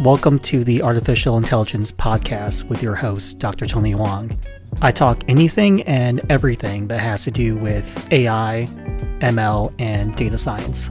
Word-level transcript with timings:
Welcome 0.00 0.38
to 0.38 0.64
the 0.64 0.80
Artificial 0.80 1.36
Intelligence 1.36 1.92
Podcast 1.92 2.64
with 2.70 2.82
your 2.82 2.94
host, 2.94 3.38
Dr. 3.38 3.66
Tony 3.66 3.90
Hoang. 3.90 4.34
I 4.80 4.92
talk 4.92 5.22
anything 5.28 5.82
and 5.82 6.22
everything 6.32 6.88
that 6.88 7.00
has 7.00 7.24
to 7.24 7.30
do 7.30 7.54
with 7.58 8.10
AI, 8.10 8.66
ML, 9.18 9.74
and 9.78 10.16
data 10.16 10.38
science. 10.38 10.90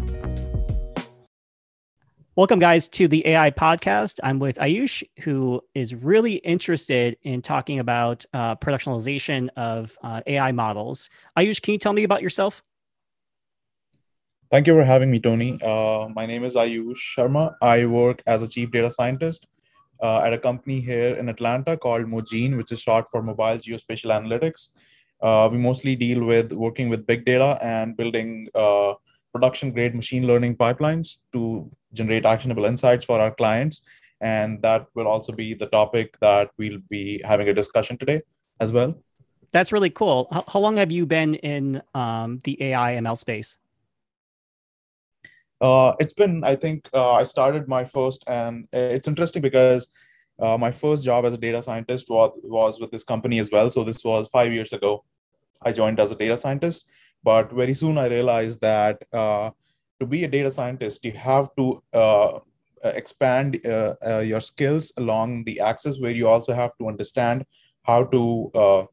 Welcome, 2.36 2.60
guys, 2.60 2.88
to 2.90 3.08
the 3.08 3.26
AI 3.26 3.50
podcast. 3.50 4.20
I'm 4.22 4.38
with 4.38 4.58
Ayush, 4.58 5.02
who 5.22 5.62
is 5.74 5.96
really 5.96 6.36
interested 6.36 7.18
in 7.24 7.42
talking 7.42 7.80
about 7.80 8.26
uh, 8.32 8.58
productionalization 8.58 9.50
of 9.58 9.98
uh, 10.04 10.22
AI 10.28 10.52
models. 10.52 11.10
Ayush, 11.36 11.64
can 11.64 11.72
you 11.72 11.80
tell 11.80 11.94
me 11.94 12.04
about 12.04 12.22
yourself? 12.22 12.62
Thank 14.52 14.66
you 14.66 14.74
for 14.74 14.84
having 14.84 15.12
me, 15.12 15.20
Tony. 15.20 15.60
Uh, 15.62 16.08
my 16.12 16.26
name 16.26 16.44
is 16.44 16.56
Ayush 16.56 16.98
Sharma. 17.16 17.54
I 17.62 17.86
work 17.86 18.24
as 18.26 18.42
a 18.42 18.48
chief 18.48 18.72
data 18.72 18.90
scientist 18.90 19.46
uh, 20.02 20.22
at 20.22 20.34
a 20.34 20.40
company 20.40 20.82
here 20.82 21.14
in 21.18 21.30
Atlanta 21.30 21.78
called 21.78 22.06
Mojine, 22.06 22.58
which 22.58 22.72
is 22.72 22.82
short 22.82 23.08
for 23.12 23.22
Mobile 23.22 23.60
Geospatial 23.60 24.10
Analytics. 24.10 24.70
Uh, 25.22 25.50
we 25.52 25.60
mostly 25.60 25.96
deal 25.96 26.24
with 26.24 26.52
working 26.52 26.90
with 26.90 27.06
big 27.06 27.26
data 27.26 27.60
and 27.62 27.96
building 27.96 28.48
uh, 28.56 28.94
production 29.32 29.72
grade 29.72 29.94
machine 29.94 30.26
learning 30.26 30.56
pipelines 30.56 31.18
to 31.32 31.70
generate 31.94 32.26
actionable 32.26 32.66
insights 32.66 33.06
for 33.06 33.20
our 33.20 33.30
clients. 33.30 33.84
And 34.20 34.64
that 34.64 34.88
will 34.96 35.08
also 35.08 35.32
be 35.32 35.54
the 35.54 35.68
topic 35.68 36.18
that 36.22 36.50
we'll 36.58 36.80
be 36.90 37.22
having 37.24 37.50
a 37.50 37.54
discussion 37.54 38.00
today 38.00 38.24
as 38.60 38.72
well. 38.72 38.96
That's 39.52 39.72
really 39.72 39.92
cool. 39.92 40.28
How, 40.32 40.44
how 40.48 40.60
long 40.60 40.78
have 40.78 40.92
you 40.92 41.06
been 41.06 41.36
in 41.36 41.84
um, 41.94 42.40
the 42.46 42.58
AI 42.64 42.96
ML 42.96 43.16
space? 43.16 43.60
Uh, 45.62 45.94
it's 46.00 46.14
been, 46.14 46.44
I 46.44 46.56
think, 46.56 46.90
uh, 46.94 47.14
I 47.14 47.24
started 47.26 47.68
my 47.68 47.84
first, 47.86 48.24
and 48.28 48.68
it's 48.72 49.08
interesting 49.08 49.42
because 49.42 49.90
uh, 50.42 50.58
my 50.58 50.72
first 50.72 51.04
job 51.04 51.26
as 51.26 51.34
a 51.34 51.38
data 51.38 51.62
scientist 51.62 52.10
was, 52.10 52.32
was 52.44 52.80
with 52.80 52.92
this 52.92 53.04
company 53.04 53.40
as 53.40 53.52
well. 53.52 53.70
So 53.70 53.84
this 53.84 54.04
was 54.04 54.30
five 54.30 54.54
years 54.54 54.72
ago. 54.72 55.04
I 55.62 55.74
joined 55.74 56.00
as 56.00 56.12
a 56.12 56.16
data 56.16 56.38
scientist, 56.38 56.86
but 57.24 57.52
very 57.52 57.74
soon 57.74 57.98
I 57.98 58.08
realized 58.08 58.62
that 58.62 59.04
uh, 59.12 59.50
to 60.00 60.06
be 60.06 60.24
a 60.24 60.30
data 60.30 60.50
scientist, 60.50 61.04
you 61.04 61.12
have 61.12 61.50
to 61.58 61.84
uh, 61.92 62.40
expand 62.84 63.60
uh, 63.66 64.20
your 64.20 64.40
skills 64.40 64.94
along 64.96 65.44
the 65.44 65.60
axis 65.60 66.00
where 66.00 66.12
you 66.12 66.30
also 66.30 66.54
have 66.54 66.72
to 66.78 66.88
understand 66.88 67.46
how 67.84 68.06
to 68.06 68.88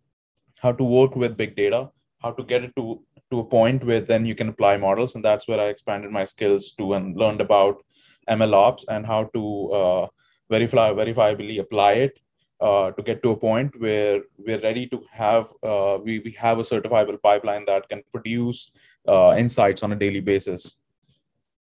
how 0.58 0.72
to 0.72 0.82
work 0.82 1.14
with 1.14 1.36
big 1.36 1.54
data, 1.54 1.90
how 2.22 2.32
to 2.32 2.42
get 2.42 2.64
it 2.64 2.74
to 2.76 3.04
to 3.30 3.40
a 3.40 3.44
point 3.44 3.84
where 3.84 4.00
then 4.00 4.24
you 4.24 4.34
can 4.34 4.48
apply 4.48 4.76
models 4.76 5.14
and 5.14 5.24
that's 5.24 5.48
where 5.48 5.60
i 5.60 5.66
expanded 5.66 6.10
my 6.10 6.24
skills 6.24 6.72
to 6.72 6.94
and 6.94 7.16
learned 7.16 7.40
about 7.40 7.82
ml 8.28 8.52
ops 8.52 8.84
and 8.88 9.06
how 9.06 9.24
to 9.34 9.70
uh, 9.72 10.06
verify 10.50 10.90
verifiably 10.92 11.60
apply 11.60 11.92
it 11.92 12.20
uh, 12.60 12.90
to 12.92 13.02
get 13.02 13.22
to 13.22 13.30
a 13.30 13.36
point 13.36 13.78
where 13.80 14.22
we're 14.38 14.60
ready 14.60 14.86
to 14.86 15.02
have 15.10 15.52
uh, 15.62 15.98
we, 16.02 16.20
we 16.20 16.30
have 16.32 16.58
a 16.58 16.62
certifiable 16.62 17.20
pipeline 17.20 17.64
that 17.66 17.88
can 17.88 18.02
produce 18.12 18.70
uh, 19.06 19.34
insights 19.36 19.82
on 19.82 19.92
a 19.92 19.96
daily 19.96 20.20
basis. 20.20 20.76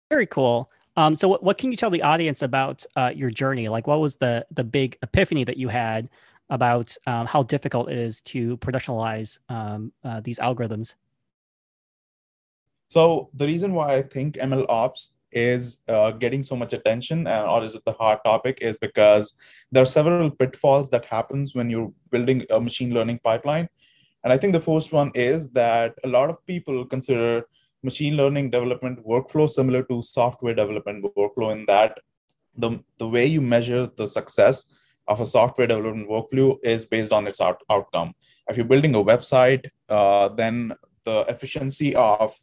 Very 0.08 0.26
cool. 0.26 0.70
Um, 0.96 1.14
so 1.14 1.28
what, 1.28 1.42
what 1.42 1.58
can 1.58 1.70
you 1.70 1.76
tell 1.76 1.90
the 1.90 2.02
audience 2.02 2.40
about 2.40 2.84
uh, 2.94 3.12
your 3.14 3.30
journey? 3.30 3.68
Like 3.68 3.86
what 3.86 4.00
was 4.00 4.16
the 4.16 4.46
the 4.50 4.64
big 4.64 4.96
epiphany 5.02 5.44
that 5.44 5.56
you 5.56 5.68
had 5.68 6.08
about 6.48 6.96
um, 7.06 7.26
how 7.26 7.42
difficult 7.42 7.90
it 7.90 7.98
is 7.98 8.20
to 8.22 8.56
productionalize 8.58 9.38
um, 9.48 9.92
uh, 10.04 10.20
these 10.20 10.38
algorithms 10.38 10.94
so 12.88 13.30
the 13.34 13.46
reason 13.46 13.72
why 13.72 13.96
I 13.96 14.02
think 14.02 14.36
ML 14.36 14.66
ops 14.68 15.12
is 15.32 15.80
uh, 15.88 16.12
getting 16.12 16.42
so 16.42 16.56
much 16.56 16.72
attention 16.72 17.26
and 17.26 17.46
or 17.46 17.62
is 17.62 17.74
it 17.74 17.84
the 17.84 17.92
hot 17.92 18.24
topic 18.24 18.58
is 18.60 18.78
because 18.78 19.34
there 19.70 19.82
are 19.82 19.92
several 19.98 20.30
pitfalls 20.30 20.88
that 20.90 21.04
happens 21.04 21.54
when 21.54 21.68
you're 21.68 21.92
building 22.10 22.44
a 22.50 22.60
machine 22.60 22.94
learning 22.94 23.20
pipeline. 23.22 23.68
And 24.24 24.32
i 24.32 24.38
think 24.38 24.52
the 24.52 24.60
first 24.60 24.92
one 24.92 25.10
is 25.14 25.50
that 25.50 25.94
a 26.04 26.08
lot 26.08 26.30
of 26.30 26.44
people 26.46 26.84
consider 26.84 27.46
machine 27.82 28.16
learning 28.16 28.50
development 28.50 29.04
workflow 29.06 29.48
similar 29.48 29.82
to 29.84 30.02
software 30.02 30.54
development 30.54 31.04
workflow 31.16 31.52
in 31.52 31.66
that 31.66 31.98
the, 32.56 32.70
the 32.98 33.06
way 33.06 33.26
you 33.26 33.40
measure 33.40 33.88
the 33.96 34.08
success 34.08 34.66
of 35.06 35.20
a 35.20 35.26
software 35.26 35.66
development 35.66 36.08
workflow 36.08 36.56
is 36.64 36.84
based 36.84 37.12
on 37.12 37.26
its 37.26 37.40
out, 37.40 37.62
outcome. 37.70 38.14
If 38.48 38.56
you're 38.56 38.66
building 38.66 38.94
a 38.94 39.04
website 39.04 39.66
uh, 39.88 40.28
then 40.28 40.72
the 41.04 41.24
efficiency 41.28 41.94
of 41.94 42.36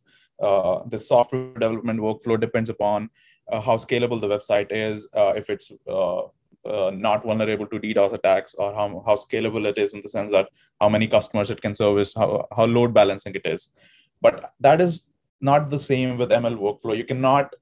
uh, 0.44 0.84
the 0.88 1.00
software 1.00 1.54
development 1.54 2.00
workflow 2.00 2.40
depends 2.40 2.70
upon 2.70 3.10
uh, 3.52 3.62
how 3.62 3.78
scalable 3.78 4.20
the 4.20 4.28
website 4.28 4.68
is, 4.72 5.08
uh, 5.16 5.34
if 5.36 5.50
it's 5.50 5.72
uh, 5.88 6.22
uh, 6.66 6.92
not 6.92 7.24
vulnerable 7.24 7.68
to 7.68 7.80
DDoS 7.80 8.14
attacks, 8.14 8.54
or 8.56 8.74
how, 8.74 9.04
how 9.06 9.16
scalable 9.16 9.66
it 9.66 9.78
is 9.78 9.94
in 9.94 10.02
the 10.02 10.10
sense 10.10 10.32
that 10.32 10.50
how 10.80 10.90
many 10.90 11.08
customers 11.08 11.50
it 11.50 11.62
can 11.62 11.76
service, 11.76 12.14
how, 12.14 12.48
how 12.56 12.66
load 12.66 12.94
balancing 12.94 13.36
it 13.36 13.46
is. 13.46 13.70
But 14.22 14.54
that 14.60 14.82
is 14.82 15.08
not 15.42 15.70
the 15.70 15.80
same 15.80 16.18
with 16.18 16.30
ML 16.30 16.58
workflow. 16.58 16.98
You 16.98 17.06
cannot 17.06 17.54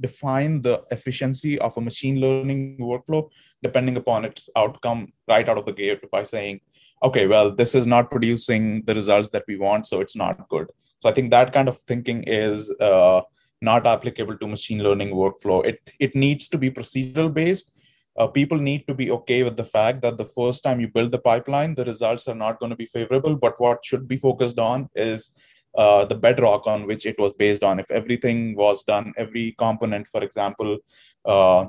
define 0.00 0.62
the 0.62 0.82
efficiency 0.90 1.58
of 1.58 1.76
a 1.76 1.80
machine 1.80 2.20
learning 2.20 2.78
workflow 2.78 3.28
depending 3.62 3.96
upon 3.96 4.24
its 4.24 4.48
outcome 4.56 5.12
right 5.28 5.48
out 5.48 5.58
of 5.58 5.66
the 5.66 5.72
gate 5.72 6.10
by 6.10 6.22
saying, 6.22 6.60
okay, 7.02 7.26
well, 7.26 7.54
this 7.54 7.74
is 7.74 7.86
not 7.86 8.10
producing 8.10 8.82
the 8.84 8.94
results 8.94 9.30
that 9.30 9.44
we 9.48 9.56
want, 9.56 9.86
so 9.86 10.00
it's 10.00 10.16
not 10.16 10.48
good. 10.48 10.68
So 11.00 11.08
I 11.08 11.12
think 11.12 11.30
that 11.30 11.52
kind 11.52 11.68
of 11.68 11.78
thinking 11.78 12.22
is 12.24 12.70
uh, 12.80 13.22
not 13.60 13.86
applicable 13.86 14.38
to 14.38 14.46
machine 14.46 14.82
learning 14.82 15.10
workflow. 15.10 15.64
It 15.66 15.80
it 15.98 16.14
needs 16.14 16.48
to 16.48 16.58
be 16.58 16.70
procedural 16.70 17.32
based. 17.32 17.72
Uh, 18.16 18.26
people 18.26 18.58
need 18.58 18.86
to 18.86 18.94
be 18.94 19.10
okay 19.10 19.42
with 19.42 19.56
the 19.56 19.64
fact 19.64 20.02
that 20.02 20.18
the 20.18 20.24
first 20.24 20.62
time 20.62 20.80
you 20.80 20.88
build 20.88 21.10
the 21.10 21.18
pipeline, 21.18 21.74
the 21.74 21.84
results 21.84 22.28
are 22.28 22.34
not 22.34 22.60
going 22.60 22.70
to 22.70 22.76
be 22.76 22.86
favorable. 22.86 23.36
But 23.36 23.58
what 23.58 23.84
should 23.84 24.06
be 24.06 24.18
focused 24.18 24.58
on 24.58 24.88
is 24.94 25.30
uh, 25.76 26.04
the 26.04 26.14
bedrock 26.14 26.66
on 26.66 26.86
which 26.86 27.06
it 27.06 27.18
was 27.18 27.32
based 27.32 27.64
on. 27.64 27.80
If 27.80 27.90
everything 27.90 28.54
was 28.54 28.84
done, 28.84 29.12
every 29.16 29.54
component, 29.58 30.08
for 30.08 30.22
example, 30.22 30.78
uh, 31.24 31.66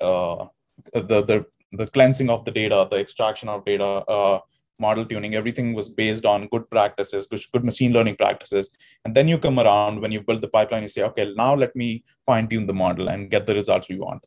uh, 0.00 0.46
the 0.92 1.22
the 1.30 1.46
the 1.76 1.86
cleansing 1.86 2.30
of 2.30 2.44
the 2.44 2.50
data, 2.50 2.86
the 2.90 2.98
extraction 2.98 3.48
of 3.48 3.64
data, 3.64 3.84
uh, 3.84 4.40
model 4.78 5.04
tuning 5.04 5.34
everything 5.34 5.72
was 5.72 5.88
based 5.88 6.24
on 6.24 6.48
good 6.48 6.68
practices 6.70 7.26
good, 7.26 7.40
good 7.52 7.64
machine 7.64 7.92
learning 7.92 8.16
practices. 8.16 8.70
And 9.04 9.14
then 9.14 9.28
you 9.28 9.38
come 9.38 9.58
around 9.58 10.00
when 10.00 10.12
you 10.12 10.20
build 10.20 10.42
the 10.42 10.48
pipeline 10.48 10.82
you 10.82 10.88
say 10.88 11.02
okay 11.02 11.32
now 11.36 11.54
let 11.54 11.74
me 11.76 12.04
fine 12.26 12.48
tune 12.48 12.66
the 12.66 12.72
model 12.72 13.08
and 13.08 13.30
get 13.30 13.46
the 13.46 13.54
results 13.54 13.88
we 13.88 13.98
want. 13.98 14.24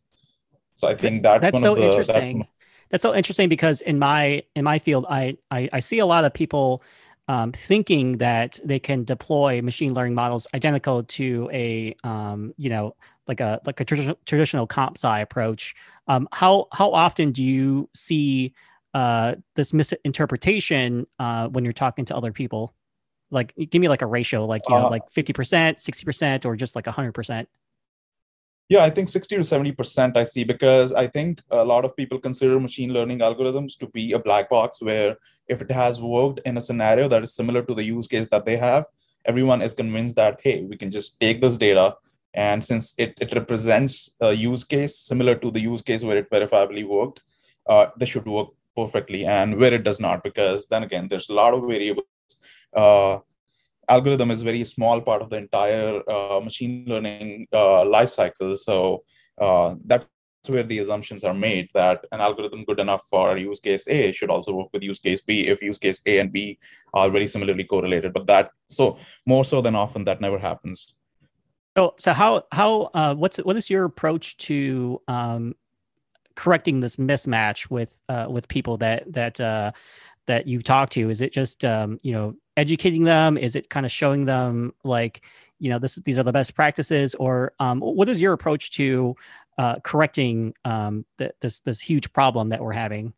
So 0.76 0.88
i 0.88 0.96
think 0.96 1.24
that's, 1.24 1.42
that's 1.42 1.62
so 1.62 1.76
the, 1.76 1.84
interesting. 1.84 2.40
That's, 2.40 2.52
that's, 2.90 3.02
so 3.02 3.14
interesting 3.14 3.50
because 3.50 3.82
in 3.82 4.00
my 4.00 4.44
in 4.56 4.64
my 4.64 4.80
field 4.80 5.06
i 5.10 5.38
i, 5.52 5.68
I 5.74 5.80
see 5.80 6.00
a 6.00 6.06
lot 6.06 6.24
of 6.24 6.34
people 6.34 6.84
um, 7.30 7.52
thinking 7.52 8.20
that 8.20 8.58
they 8.64 8.80
can 8.80 9.04
deploy 9.04 9.62
machine 9.62 9.94
learning 9.94 10.16
models 10.16 10.48
identical 10.54 11.04
to 11.04 11.50
a 11.52 11.94
um, 12.04 12.54
you 12.58 12.70
know 12.70 12.96
like 13.28 13.40
a 13.40 13.62
like 13.66 13.80
a 13.80 13.86
traditional 13.86 14.18
traditional 14.26 14.68
comp 14.68 14.98
sci 14.98 15.20
approach 15.20 15.76
um, 16.08 16.28
how 16.32 16.68
how 16.72 16.92
often 16.92 17.32
do 17.32 17.44
you 17.44 17.90
see 17.94 18.54
uh, 18.94 19.36
this 19.56 19.74
misinterpretation 19.74 21.06
uh, 21.20 21.48
when 21.50 21.64
you're 21.64 21.74
talking 21.74 22.06
to 22.06 22.16
other 22.16 22.32
people? 22.32 22.74
Like, 23.30 23.54
give 23.58 23.82
me 23.82 23.90
like 23.90 24.02
a 24.02 24.06
ratio, 24.06 24.46
like 24.46 24.64
you 24.70 24.76
know, 24.76 24.88
uh, 24.88 24.90
like 24.90 25.10
fifty 25.12 25.34
percent, 25.34 25.82
sixty 25.82 26.06
percent, 26.06 26.46
or 26.46 26.56
just 26.56 26.76
like 26.76 26.88
hundred 26.88 27.14
percent. 27.14 27.50
Yeah, 28.70 28.84
I 28.84 28.90
think 28.90 29.08
60 29.08 29.38
to 29.38 29.42
70% 29.44 30.18
I 30.18 30.26
see 30.26 30.44
because 30.44 30.92
I 30.92 31.08
think 31.08 31.42
a 31.52 31.64
lot 31.64 31.86
of 31.86 31.96
people 31.96 32.20
consider 32.20 32.60
machine 32.60 32.92
learning 32.92 33.20
algorithms 33.20 33.78
to 33.78 33.88
be 33.88 34.12
a 34.12 34.20
black 34.20 34.50
box 34.50 34.82
where 34.82 35.16
if 35.48 35.62
it 35.62 35.72
has 35.72 36.02
worked 36.02 36.42
in 36.46 36.58
a 36.58 36.62
scenario 36.62 37.08
that 37.08 37.24
is 37.24 37.34
similar 37.34 37.62
to 37.62 37.74
the 37.74 37.86
use 37.86 38.10
case 38.10 38.28
that 38.28 38.44
they 38.44 38.58
have, 38.58 38.84
everyone 39.24 39.62
is 39.62 39.74
convinced 39.74 40.18
that, 40.18 40.42
hey, 40.44 40.64
we 40.64 40.76
can 40.76 40.92
just 40.92 41.18
take 41.18 41.40
this 41.40 41.58
data. 41.58 41.96
And 42.38 42.64
since 42.64 42.94
it, 43.00 43.16
it 43.20 43.34
represents 43.34 44.12
a 44.22 44.32
use 44.32 44.64
case 44.64 45.00
similar 45.00 45.36
to 45.36 45.50
the 45.50 45.60
use 45.60 45.82
case 45.82 46.04
where 46.04 46.18
it 46.18 46.30
verifiably 46.30 46.88
worked, 46.88 47.22
uh, 47.68 47.88
they 47.98 48.06
should 48.06 48.28
work 48.28 48.50
perfectly 48.76 49.26
and 49.26 49.58
where 49.58 49.74
it 49.74 49.84
does 49.84 50.00
not 50.00 50.24
because 50.24 50.68
then 50.68 50.84
again 50.84 51.08
there's 51.10 51.30
a 51.30 51.34
lot 51.34 51.56
of 51.56 51.62
variables. 51.64 52.06
Uh, 52.76 53.18
algorithm 53.90 54.30
is 54.30 54.44
very 54.44 54.64
small 54.64 55.02
part 55.02 55.24
of 55.24 55.32
the 55.32 55.38
entire 55.38 56.08
uh, 56.08 56.40
machine 56.40 56.86
learning 56.86 57.48
uh, 57.52 57.84
life 57.86 58.12
cycle. 58.12 58.56
So 58.56 59.04
uh, 59.42 59.74
that's 59.84 60.06
where 60.46 60.64
the 60.64 60.78
assumptions 60.78 61.24
are 61.24 61.34
made 61.34 61.70
that 61.74 62.06
an 62.12 62.22
algorithm 62.22 62.66
good 62.66 62.80
enough 62.80 63.04
for 63.10 63.36
use 63.36 63.60
case 63.60 63.88
a 63.88 64.12
should 64.12 64.30
also 64.30 64.54
work 64.54 64.70
with 64.72 64.84
use 64.84 65.00
case 65.00 65.22
b 65.22 65.48
if 65.48 65.62
use 65.64 65.80
case 65.80 66.02
a 66.06 66.20
and 66.20 66.32
b 66.32 66.60
are 66.94 67.10
very 67.10 67.28
similarly 67.28 67.64
correlated. 67.64 68.14
But 68.14 68.28
that 68.28 68.52
so 68.70 69.00
more 69.26 69.44
so 69.44 69.60
than 69.60 69.76
often 69.76 70.06
that 70.06 70.22
never 70.22 70.38
happens 70.38 70.94
so 71.78 71.94
so 71.98 72.14
how 72.14 72.44
how 72.52 72.90
uh, 72.94 73.14
what's 73.14 73.38
what 73.38 73.56
is 73.56 73.70
your 73.70 73.86
approach 73.86 74.38
to 74.38 75.02
um, 75.08 75.56
correcting 76.36 76.80
this 76.80 76.96
mismatch 76.96 77.70
with 77.70 78.02
uh, 78.10 78.26
with 78.30 78.48
people 78.48 78.78
that 78.78 79.12
that 79.14 79.40
uh, 79.40 79.72
that 80.26 80.48
you 80.48 80.62
talk 80.62 80.90
to? 80.92 81.10
Is 81.10 81.22
it 81.22 81.32
just 81.32 81.64
um, 81.64 82.00
you 82.02 82.14
know 82.14 82.36
educating 82.56 83.04
them? 83.04 83.38
Is 83.38 83.56
it 83.56 83.70
kind 83.70 83.86
of 83.86 83.92
showing 83.92 84.26
them 84.26 84.74
like 84.84 85.24
you 85.60 85.70
know 85.70 85.78
this 85.78 85.96
these 85.96 86.18
are 86.18 86.24
the 86.24 86.32
best 86.32 86.56
practices, 86.56 87.14
or 87.16 87.54
um, 87.60 87.80
what 87.80 88.10
is 88.10 88.22
your 88.22 88.34
approach 88.34 88.72
to 88.72 89.16
uh, 89.60 89.76
correcting 89.84 90.56
um, 90.66 91.06
the, 91.18 91.32
this 91.42 91.60
this 91.60 91.80
huge 91.80 92.12
problem 92.12 92.50
that 92.50 92.62
we're 92.62 92.74
having? 92.74 93.14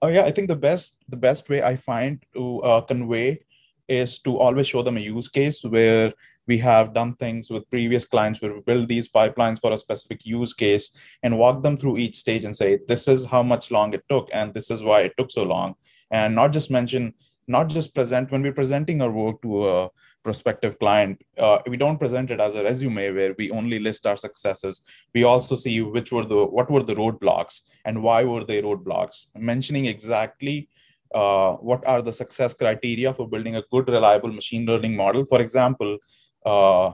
Oh 0.00 0.08
yeah, 0.08 0.22
I 0.22 0.30
think 0.30 0.46
the 0.46 0.54
best 0.54 0.96
the 1.08 1.16
best 1.16 1.48
way 1.48 1.60
I 1.60 1.74
find 1.74 2.24
to 2.34 2.62
uh, 2.62 2.80
convey 2.82 3.40
is 3.88 4.18
to 4.20 4.38
always 4.38 4.68
show 4.68 4.82
them 4.82 4.96
a 4.96 5.00
use 5.00 5.28
case 5.28 5.64
where 5.64 6.12
we 6.46 6.58
have 6.58 6.94
done 6.94 7.14
things 7.16 7.50
with 7.50 7.68
previous 7.70 8.04
clients 8.04 8.40
where 8.40 8.54
we 8.54 8.60
build 8.60 8.88
these 8.88 9.08
pipelines 9.08 9.60
for 9.60 9.72
a 9.72 9.78
specific 9.78 10.24
use 10.24 10.52
case 10.52 10.92
and 11.22 11.38
walk 11.38 11.62
them 11.62 11.76
through 11.76 11.98
each 11.98 12.16
stage 12.16 12.44
and 12.44 12.56
say 12.56 12.78
this 12.88 13.08
is 13.08 13.24
how 13.24 13.42
much 13.42 13.70
long 13.70 13.92
it 13.94 14.04
took 14.08 14.28
and 14.32 14.54
this 14.54 14.70
is 14.70 14.82
why 14.82 15.00
it 15.00 15.12
took 15.18 15.30
so 15.30 15.42
long. 15.42 15.74
And 16.10 16.34
not 16.34 16.52
just 16.52 16.70
mention 16.70 17.14
not 17.48 17.68
just 17.68 17.94
present 17.94 18.30
when 18.30 18.42
we're 18.42 18.52
presenting 18.52 19.00
our 19.00 19.10
work 19.10 19.40
to 19.42 19.68
a 19.68 19.90
prospective 20.24 20.76
client 20.80 21.22
uh, 21.38 21.58
we 21.68 21.76
don't 21.76 21.98
present 21.98 22.32
it 22.32 22.40
as 22.40 22.56
a 22.56 22.64
resume 22.64 23.12
where 23.12 23.34
we 23.38 23.50
only 23.50 23.78
list 23.78 24.06
our 24.06 24.16
successes. 24.16 24.82
We 25.14 25.22
also 25.24 25.56
see 25.56 25.80
which 25.82 26.10
were 26.12 26.24
the 26.24 26.44
what 26.44 26.70
were 26.70 26.82
the 26.82 26.96
roadblocks 26.96 27.62
and 27.84 28.02
why 28.02 28.24
were 28.24 28.44
they 28.44 28.62
roadblocks. 28.62 29.26
Mentioning 29.36 29.86
exactly 29.86 30.68
uh, 31.14 31.52
what 31.54 31.86
are 31.86 32.02
the 32.02 32.12
success 32.12 32.54
criteria 32.54 33.14
for 33.14 33.28
building 33.28 33.56
a 33.56 33.62
good 33.70 33.88
reliable 33.88 34.32
machine 34.32 34.66
learning 34.66 34.96
model. 34.96 35.24
For 35.24 35.40
example 35.40 35.98
uh, 36.46 36.92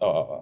uh, 0.00 0.40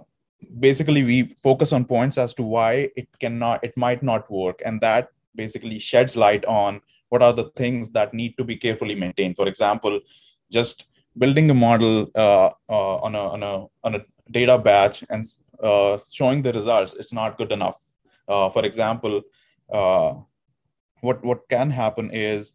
basically 0.61 1.02
we 1.02 1.35
focus 1.43 1.73
on 1.73 1.85
points 1.85 2.17
as 2.17 2.32
to 2.35 2.43
why 2.43 2.88
it 2.96 3.08
cannot 3.19 3.62
it 3.64 3.76
might 3.76 4.02
not 4.02 4.31
work. 4.31 4.62
And 4.64 4.81
that 4.81 5.08
basically 5.35 5.79
sheds 5.79 6.17
light 6.17 6.44
on 6.44 6.81
what 7.08 7.23
are 7.23 7.32
the 7.32 7.50
things 7.56 7.90
that 7.90 8.14
need 8.14 8.37
to 8.38 8.44
be 8.44 8.56
carefully 8.56 8.94
maintained. 8.94 9.37
For 9.37 9.49
example 9.49 10.00
just 10.50 10.87
building 11.19 11.50
a 11.50 11.55
model 11.55 12.06
uh, 12.14 12.50
uh, 12.69 12.96
on, 13.06 13.14
a, 13.14 13.19
on, 13.19 13.43
a, 13.43 13.67
on 13.85 13.94
a 13.96 14.05
data 14.31 14.56
batch 14.56 15.05
and 15.11 15.26
uh, 15.62 15.99
showing 16.11 16.40
the 16.43 16.52
results 16.52 16.94
it's 16.94 17.12
not 17.12 17.37
good 17.37 17.50
enough. 17.50 17.82
Uh, 18.29 18.49
for 18.50 18.64
example 18.64 19.23
what 21.00 21.25
what 21.25 21.49
can 21.49 21.70
happen 21.70 22.11
is 22.12 22.55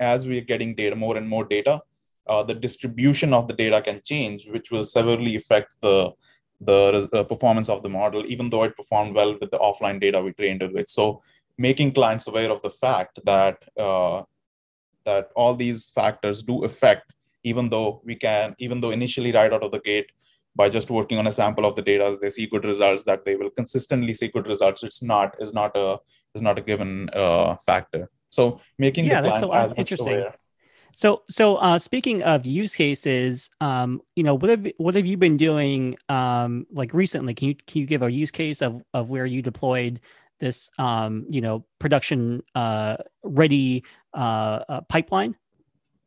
as 0.00 0.26
we 0.26 0.38
are 0.38 0.48
getting 0.52 0.74
data 0.74 0.96
more 0.96 1.16
and 1.16 1.28
more 1.28 1.44
data 1.44 1.80
the 2.26 2.54
distribution 2.54 3.32
of 3.32 3.48
the 3.48 3.54
data 3.54 3.80
can 3.80 4.00
change 4.04 4.46
which 4.48 4.70
will 4.70 4.84
severely 4.84 5.36
affect 5.36 5.74
the 5.80 6.12
the 6.60 7.24
performance 7.28 7.68
of 7.68 7.82
the 7.82 7.88
model 7.88 8.24
even 8.26 8.48
though 8.48 8.62
it 8.62 8.76
performed 8.76 9.14
well 9.14 9.36
with 9.40 9.50
the 9.50 9.58
offline 9.58 10.00
data 10.00 10.20
we 10.20 10.32
trained 10.32 10.62
it 10.62 10.72
with. 10.72 10.88
So 10.88 11.22
making 11.58 11.92
clients 11.92 12.26
aware 12.26 12.50
of 12.50 12.62
the 12.62 12.70
fact 12.70 13.18
that 13.24 13.58
uh, 13.78 14.22
that 15.04 15.30
all 15.36 15.54
these 15.54 15.88
factors 15.88 16.42
do 16.42 16.64
affect 16.64 17.12
even 17.44 17.68
though 17.68 18.00
we 18.04 18.14
can 18.16 18.54
even 18.58 18.80
though 18.80 18.90
initially 18.90 19.32
right 19.32 19.52
out 19.52 19.62
of 19.62 19.70
the 19.70 19.80
gate 19.80 20.10
by 20.54 20.68
just 20.68 20.90
working 20.90 21.18
on 21.18 21.26
a 21.26 21.32
sample 21.32 21.66
of 21.66 21.76
the 21.76 21.82
data 21.82 22.16
they 22.20 22.30
see 22.30 22.46
good 22.46 22.64
results 22.64 23.04
that 23.04 23.24
they 23.24 23.36
will 23.36 23.50
consistently 23.50 24.14
see 24.14 24.28
good 24.28 24.48
results. 24.48 24.82
It's 24.82 25.02
not 25.02 25.34
is 25.40 25.52
not 25.52 25.76
a 25.76 25.98
is 26.34 26.42
not 26.42 26.58
a 26.58 26.62
given 26.62 27.08
uh, 27.12 27.56
factor. 27.56 28.10
So 28.30 28.60
making 28.78 29.06
yeah 29.06 29.20
that's 29.20 29.40
so 29.40 29.74
interesting. 29.76 30.14
aware. 30.14 30.34
So 30.96 31.22
so 31.28 31.56
uh, 31.56 31.78
speaking 31.78 32.22
of 32.22 32.46
use 32.46 32.74
cases 32.74 33.50
um, 33.60 34.00
you 34.16 34.22
know 34.22 34.34
what 34.34 34.48
have 34.48 34.66
what 34.78 34.94
have 34.94 35.04
you 35.04 35.18
been 35.18 35.36
doing 35.36 35.94
um, 36.08 36.66
like 36.72 36.94
recently 36.94 37.34
can 37.34 37.48
you 37.48 37.54
can 37.54 37.82
you 37.82 37.86
give 37.86 38.00
a 38.00 38.10
use 38.10 38.30
case 38.30 38.62
of 38.62 38.82
of 38.94 39.10
where 39.10 39.26
you 39.26 39.42
deployed 39.42 40.00
this 40.40 40.70
um, 40.78 41.26
you 41.28 41.42
know 41.42 41.66
production 41.78 42.42
uh, 42.54 42.96
ready 43.22 43.84
uh, 44.14 44.60
uh, 44.70 44.80
pipeline? 44.88 45.36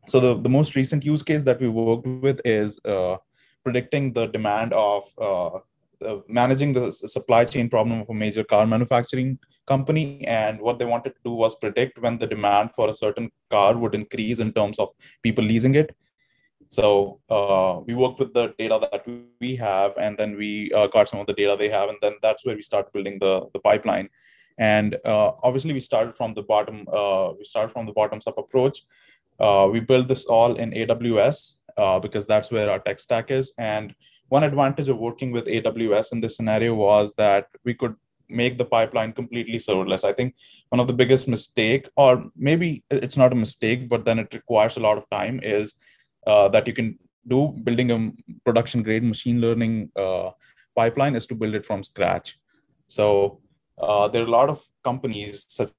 So 0.08 0.20
the, 0.20 0.42
the 0.42 0.50
most 0.50 0.76
recent 0.76 1.06
use 1.06 1.22
case 1.22 1.44
that 1.44 1.60
we 1.62 1.70
worked 1.70 2.08
with 2.08 2.42
is 2.44 2.80
uh, 2.84 3.18
predicting 3.64 4.14
the 4.14 4.26
demand 4.26 4.74
of 4.74 5.04
uh, 5.22 5.60
managing 6.28 6.74
the 6.74 6.92
supply 6.92 7.46
chain 7.46 7.70
problem 7.70 8.02
of 8.02 8.10
a 8.10 8.14
major 8.14 8.44
car 8.44 8.66
manufacturing 8.66 9.38
company 9.74 10.06
and 10.40 10.60
what 10.60 10.78
they 10.80 10.90
wanted 10.94 11.14
to 11.16 11.24
do 11.30 11.34
was 11.44 11.56
predict 11.64 12.00
when 12.04 12.18
the 12.18 12.28
demand 12.36 12.72
for 12.78 12.90
a 12.90 13.00
certain 13.04 13.32
car 13.56 13.72
would 13.78 13.96
increase 14.02 14.40
in 14.46 14.52
terms 14.60 14.80
of 14.80 14.90
people 15.28 15.44
leasing 15.44 15.76
it 15.84 15.96
so 16.70 17.20
uh, 17.32 17.82
we 17.86 17.96
worked 17.96 18.20
with 18.20 18.34
the 18.34 18.54
data 18.60 18.80
that 18.92 19.04
we 19.42 19.56
have, 19.56 19.98
and 19.98 20.16
then 20.16 20.38
we 20.38 20.72
uh, 20.72 20.86
got 20.86 21.10
some 21.10 21.20
of 21.20 21.26
the 21.26 21.34
data 21.34 21.56
they 21.58 21.70
have, 21.70 21.90
and 21.90 21.98
then 22.00 22.14
that's 22.22 22.46
where 22.46 22.56
we 22.56 22.62
start 22.62 22.94
building 22.94 23.18
the 23.20 23.50
the 23.54 23.60
pipeline. 23.60 24.10
And 24.60 24.96
uh, 25.04 25.32
obviously, 25.42 25.74
we 25.74 25.80
started 25.80 26.16
from 26.16 26.36
the 26.36 26.44
bottom. 26.44 26.88
Uh, 26.94 27.34
we 27.38 27.44
started 27.44 27.72
from 27.72 27.88
the 27.88 27.92
bottoms 27.92 28.28
up 28.28 28.38
approach. 28.38 28.84
Uh, 29.40 29.68
we 29.72 29.80
built 29.80 30.08
this 30.08 30.26
all 30.26 30.58
in 30.58 30.72
AWS 30.72 31.56
uh, 31.78 32.00
because 32.00 32.28
that's 32.28 32.52
where 32.52 32.70
our 32.70 32.80
tech 32.80 33.00
stack 33.00 33.32
is. 33.32 33.52
And 33.58 33.96
one 34.28 34.44
advantage 34.44 34.90
of 34.90 34.98
working 34.98 35.32
with 35.32 35.46
AWS 35.46 36.12
in 36.12 36.20
this 36.20 36.36
scenario 36.36 36.76
was 36.76 37.16
that 37.16 37.48
we 37.64 37.74
could 37.74 37.96
make 38.30 38.58
the 38.58 38.66
pipeline 38.66 39.14
completely 39.14 39.58
serverless. 39.58 40.04
I 40.04 40.14
think 40.14 40.36
one 40.70 40.80
of 40.80 40.88
the 40.88 40.94
biggest 40.94 41.28
mistake, 41.28 41.88
or 41.96 42.26
maybe 42.36 42.84
it's 42.90 43.18
not 43.18 43.34
a 43.34 43.36
mistake, 43.36 43.90
but 43.90 44.06
then 44.06 44.20
it 44.20 44.34
requires 44.34 44.78
a 44.78 44.82
lot 44.82 44.98
of 44.98 45.10
time, 45.10 45.40
is 45.44 45.74
uh, 46.28 46.48
that 46.50 46.68
you 46.68 46.74
can 46.74 46.98
do 47.28 47.54
building 47.64 47.92
a 47.92 48.12
production 48.46 48.84
grade 48.84 49.04
machine 49.04 49.42
learning 49.42 49.92
uh, 49.96 50.32
pipeline 50.76 51.16
is 51.16 51.26
to 51.28 51.36
build 51.36 51.56
it 51.56 51.66
from 51.66 51.84
scratch. 51.84 52.38
So 52.88 53.42
uh, 53.78 54.08
there 54.08 54.24
are 54.24 54.28
a 54.28 54.32
lot 54.32 54.50
of 54.50 54.64
companies 54.84 55.46
such 55.48 55.70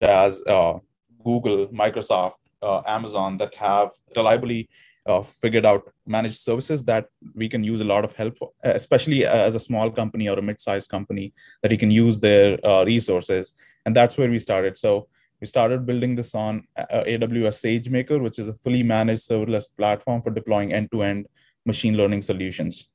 as 0.00 0.42
uh, 0.46 0.78
Google, 1.24 1.68
Microsoft, 1.68 2.34
uh, 2.62 2.82
Amazon 2.86 3.36
that 3.38 3.54
have 3.54 3.90
reliably 4.16 4.68
uh, 5.06 5.22
figured 5.22 5.66
out 5.66 5.92
managed 6.06 6.38
services 6.38 6.84
that 6.84 7.06
we 7.34 7.48
can 7.48 7.64
use 7.64 7.80
a 7.80 7.84
lot 7.84 8.04
of 8.04 8.14
help 8.14 8.38
for, 8.38 8.50
especially 8.62 9.26
as 9.26 9.54
a 9.54 9.60
small 9.60 9.90
company 9.90 10.28
or 10.28 10.38
a 10.38 10.42
mid-sized 10.42 10.88
company 10.88 11.32
that 11.62 11.72
you 11.72 11.78
can 11.78 11.90
use 11.90 12.20
their 12.20 12.58
resources. 12.84 13.54
And 13.84 13.96
that's 13.96 14.16
where 14.16 14.30
we 14.30 14.38
started. 14.38 14.78
So 14.78 15.08
we 15.40 15.46
started 15.48 15.84
building 15.84 16.14
this 16.14 16.36
on 16.36 16.68
uh, 16.76 17.02
AWS 17.04 17.58
SageMaker, 17.64 18.22
which 18.22 18.38
is 18.38 18.46
a 18.46 18.54
fully 18.54 18.84
managed 18.84 19.28
serverless 19.28 19.64
platform 19.76 20.22
for 20.22 20.30
deploying 20.30 20.72
end-to-end 20.72 21.26
machine 21.66 21.96
learning 21.96 22.22
solutions. 22.22 22.88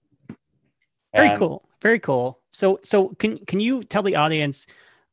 Very 1.13 1.30
and, 1.30 1.38
cool. 1.38 1.68
Very 1.81 2.00
cool. 2.00 2.39
So, 2.50 2.80
so 2.83 3.09
can 3.19 3.38
can 3.45 3.59
you 3.59 3.83
tell 3.83 4.01
the 4.01 4.15
audience 4.15 4.65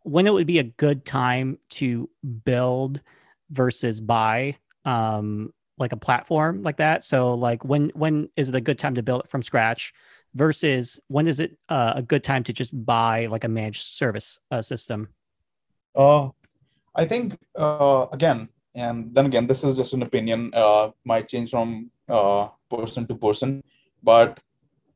when 0.04 0.26
it 0.26 0.32
would 0.32 0.46
be 0.46 0.60
a 0.60 0.64
good 0.64 1.04
time 1.04 1.58
to 1.70 2.08
build 2.44 3.00
versus 3.50 4.00
buy, 4.00 4.56
um, 4.84 5.52
like 5.78 5.92
a 5.92 5.96
platform 5.96 6.62
like 6.62 6.78
that? 6.78 7.04
So, 7.04 7.34
like 7.34 7.64
when 7.64 7.90
when 7.94 8.28
is 8.36 8.48
it 8.48 8.54
a 8.54 8.60
good 8.60 8.78
time 8.78 8.94
to 8.94 9.02
build 9.02 9.22
it 9.24 9.30
from 9.30 9.42
scratch? 9.42 9.92
Versus 10.34 10.98
when 11.06 11.28
is 11.28 11.38
it 11.38 11.56
uh, 11.68 11.92
a 11.96 12.02
good 12.02 12.24
time 12.24 12.42
to 12.44 12.52
just 12.52 12.72
buy 12.84 13.26
like 13.26 13.44
a 13.44 13.48
managed 13.48 13.94
service 13.94 14.40
uh, 14.50 14.62
system? 14.62 15.08
Uh, 15.94 16.30
I 16.94 17.04
think 17.04 17.38
uh, 17.56 18.06
again, 18.12 18.48
and 18.74 19.14
then 19.14 19.26
again, 19.26 19.46
this 19.46 19.62
is 19.62 19.76
just 19.76 19.92
an 19.92 20.02
opinion. 20.02 20.50
Uh, 20.52 20.90
might 21.04 21.28
change 21.28 21.50
from 21.50 21.90
uh, 22.08 22.48
person 22.68 23.06
to 23.06 23.14
person, 23.14 23.62
but 24.02 24.40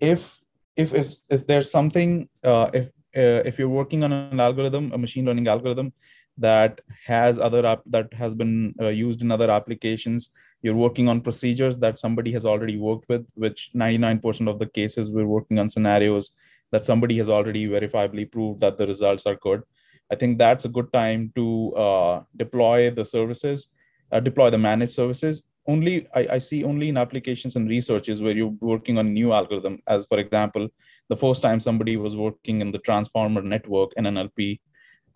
if 0.01 0.41
if 0.77 0.93
if 0.95 1.15
if 1.31 1.47
there's 1.47 1.71
something, 1.71 2.29
uh, 2.43 2.71
if 2.75 2.87
uh, 3.17 3.43
if 3.47 3.59
you're 3.59 3.69
working 3.69 4.03
on 4.03 4.13
an 4.13 4.41
algorithm, 4.41 4.93
a 4.93 4.99
machine 4.99 5.25
learning 5.25 5.47
algorithm 5.49 5.93
that 6.39 6.81
has 7.07 7.39
other 7.39 7.65
app 7.67 7.83
that 7.87 8.13
has 8.15 8.35
been 8.35 8.75
uh, 8.81 8.89
used 8.89 9.23
in 9.23 9.31
other 9.31 9.51
applications, 9.51 10.31
you're 10.63 10.75
working 10.75 11.09
on 11.09 11.21
procedures 11.21 11.79
that 11.79 11.99
somebody 11.99 12.33
has 12.33 12.47
already 12.47 12.77
worked 12.77 13.09
with, 13.09 13.27
which 13.35 13.71
99% 13.75 14.49
of 14.49 14.59
the 14.59 14.67
cases 14.67 15.11
we're 15.11 15.27
working 15.27 15.59
on 15.59 15.69
scenarios 15.69 16.33
that 16.71 16.85
somebody 16.85 17.17
has 17.19 17.31
already 17.31 17.67
verifiably 17.67 18.31
proved 18.31 18.61
that 18.61 18.79
the 18.79 18.87
results 18.87 19.27
are 19.27 19.37
good 19.37 19.63
I 20.11 20.17
think 20.17 20.39
that's 20.39 20.65
a 20.65 20.69
good 20.69 20.93
time 20.93 21.33
to 21.35 21.75
uh, 21.75 22.23
deploy 22.37 22.91
the 22.91 23.05
services, 23.05 23.69
uh, 24.11 24.21
deploy 24.21 24.51
the 24.51 24.59
managed 24.59 24.93
services. 24.93 25.43
Only 25.67 26.09
I, 26.15 26.27
I, 26.33 26.39
see 26.39 26.65
only 26.65 26.89
in 26.89 26.97
applications 26.97 27.55
and 27.57 27.69
researches 27.69 28.23
where 28.23 28.33
you're 28.33 28.57
working 28.61 28.97
on 28.97 29.13
new 29.13 29.35
algorithm. 29.35 29.83
As 29.87 30.07
for 30.07 30.19
example, 30.19 30.69
the 31.11 31.17
first 31.17 31.43
time 31.43 31.61
somebody 31.61 31.99
was 31.99 32.17
working 32.17 32.63
in 32.63 32.73
the 32.73 32.79
transformer 32.79 33.43
network 33.43 33.93
in 33.99 34.05
NLP, 34.05 34.61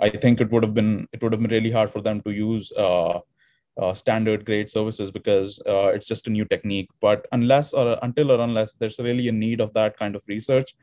I 0.00 0.10
think 0.10 0.40
it 0.40 0.50
would 0.50 0.62
have 0.62 0.74
been 0.74 1.08
it 1.12 1.22
would 1.22 1.32
have 1.32 1.42
been 1.42 1.50
really 1.50 1.70
hard 1.70 1.90
for 1.90 2.00
them 2.00 2.20
to 2.22 2.30
use 2.30 2.72
uh, 2.72 3.20
uh, 3.80 3.94
standard 3.94 4.44
grade 4.44 4.70
services 4.70 5.10
because 5.10 5.60
uh, 5.66 5.88
it's 5.88 6.06
just 6.06 6.26
a 6.26 6.30
new 6.30 6.44
technique. 6.44 6.90
But 7.00 7.26
unless 7.32 7.72
or 7.72 7.98
until 8.02 8.32
or 8.32 8.40
unless 8.40 8.74
there's 8.74 8.98
really 8.98 9.28
a 9.28 9.32
need 9.32 9.60
of 9.60 9.72
that 9.74 9.96
kind 9.96 10.16
of 10.16 10.22
research, 10.26 10.74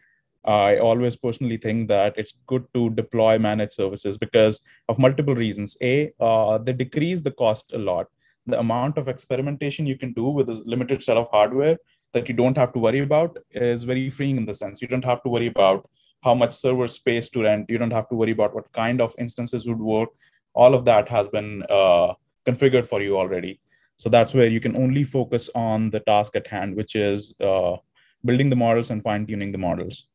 I 0.45 0.77
always 0.77 1.15
personally 1.15 1.57
think 1.57 1.89
that 1.89 2.17
it's 2.17 2.35
good 2.47 2.65
to 2.73 2.89
deploy 2.91 3.37
managed 3.37 3.73
services 3.73 4.17
because 4.17 4.61
of 4.87 4.97
multiple 4.97 5.35
reasons. 5.35 5.77
A, 5.81 6.11
uh, 6.19 6.57
they 6.57 6.73
decrease 6.73 7.21
the 7.21 7.31
cost 7.31 7.73
a 7.73 7.77
lot. 7.77 8.07
The 8.45 8.59
amount 8.59 8.97
of 8.97 9.07
experimentation 9.07 9.85
you 9.85 9.97
can 9.97 10.13
do 10.13 10.29
with 10.29 10.49
a 10.49 10.53
limited 10.65 11.03
set 11.03 11.17
of 11.17 11.29
hardware 11.29 11.77
that 12.13 12.27
you 12.27 12.33
don't 12.33 12.57
have 12.57 12.73
to 12.73 12.79
worry 12.79 12.99
about 12.99 13.37
is 13.51 13.83
very 13.83 14.09
freeing 14.09 14.37
in 14.37 14.45
the 14.45 14.55
sense 14.55 14.81
you 14.81 14.87
don't 14.87 15.05
have 15.05 15.21
to 15.23 15.29
worry 15.29 15.47
about 15.47 15.87
how 16.21 16.35
much 16.35 16.53
server 16.53 16.87
space 16.87 17.29
to 17.29 17.43
rent. 17.43 17.69
You 17.69 17.77
don't 17.77 17.91
have 17.91 18.09
to 18.09 18.15
worry 18.15 18.31
about 18.31 18.53
what 18.53 18.71
kind 18.73 19.01
of 19.01 19.15
instances 19.17 19.67
would 19.67 19.79
work. 19.79 20.09
All 20.53 20.73
of 20.73 20.85
that 20.85 21.09
has 21.09 21.29
been 21.29 21.63
uh, 21.69 22.13
configured 22.45 22.87
for 22.87 23.01
you 23.01 23.17
already. 23.17 23.59
So 23.97 24.09
that's 24.09 24.33
where 24.33 24.47
you 24.47 24.59
can 24.59 24.75
only 24.75 25.03
focus 25.03 25.49
on 25.53 25.89
the 25.89 25.99
task 25.99 26.35
at 26.35 26.47
hand, 26.47 26.75
which 26.75 26.95
is 26.95 27.33
uh, 27.41 27.77
building 28.23 28.49
the 28.49 28.55
models 28.55 28.89
and 28.89 29.03
fine 29.03 29.25
tuning 29.27 29.51
the 29.51 29.57
models. 29.57 30.07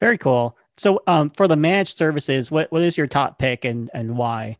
Very 0.00 0.18
cool. 0.18 0.56
So 0.76 1.02
um, 1.06 1.30
for 1.30 1.48
the 1.48 1.56
managed 1.56 1.96
services, 1.96 2.50
what, 2.50 2.70
what 2.70 2.82
is 2.82 2.98
your 2.98 3.06
top 3.06 3.38
pick 3.38 3.64
and, 3.64 3.90
and 3.94 4.16
why? 4.16 4.58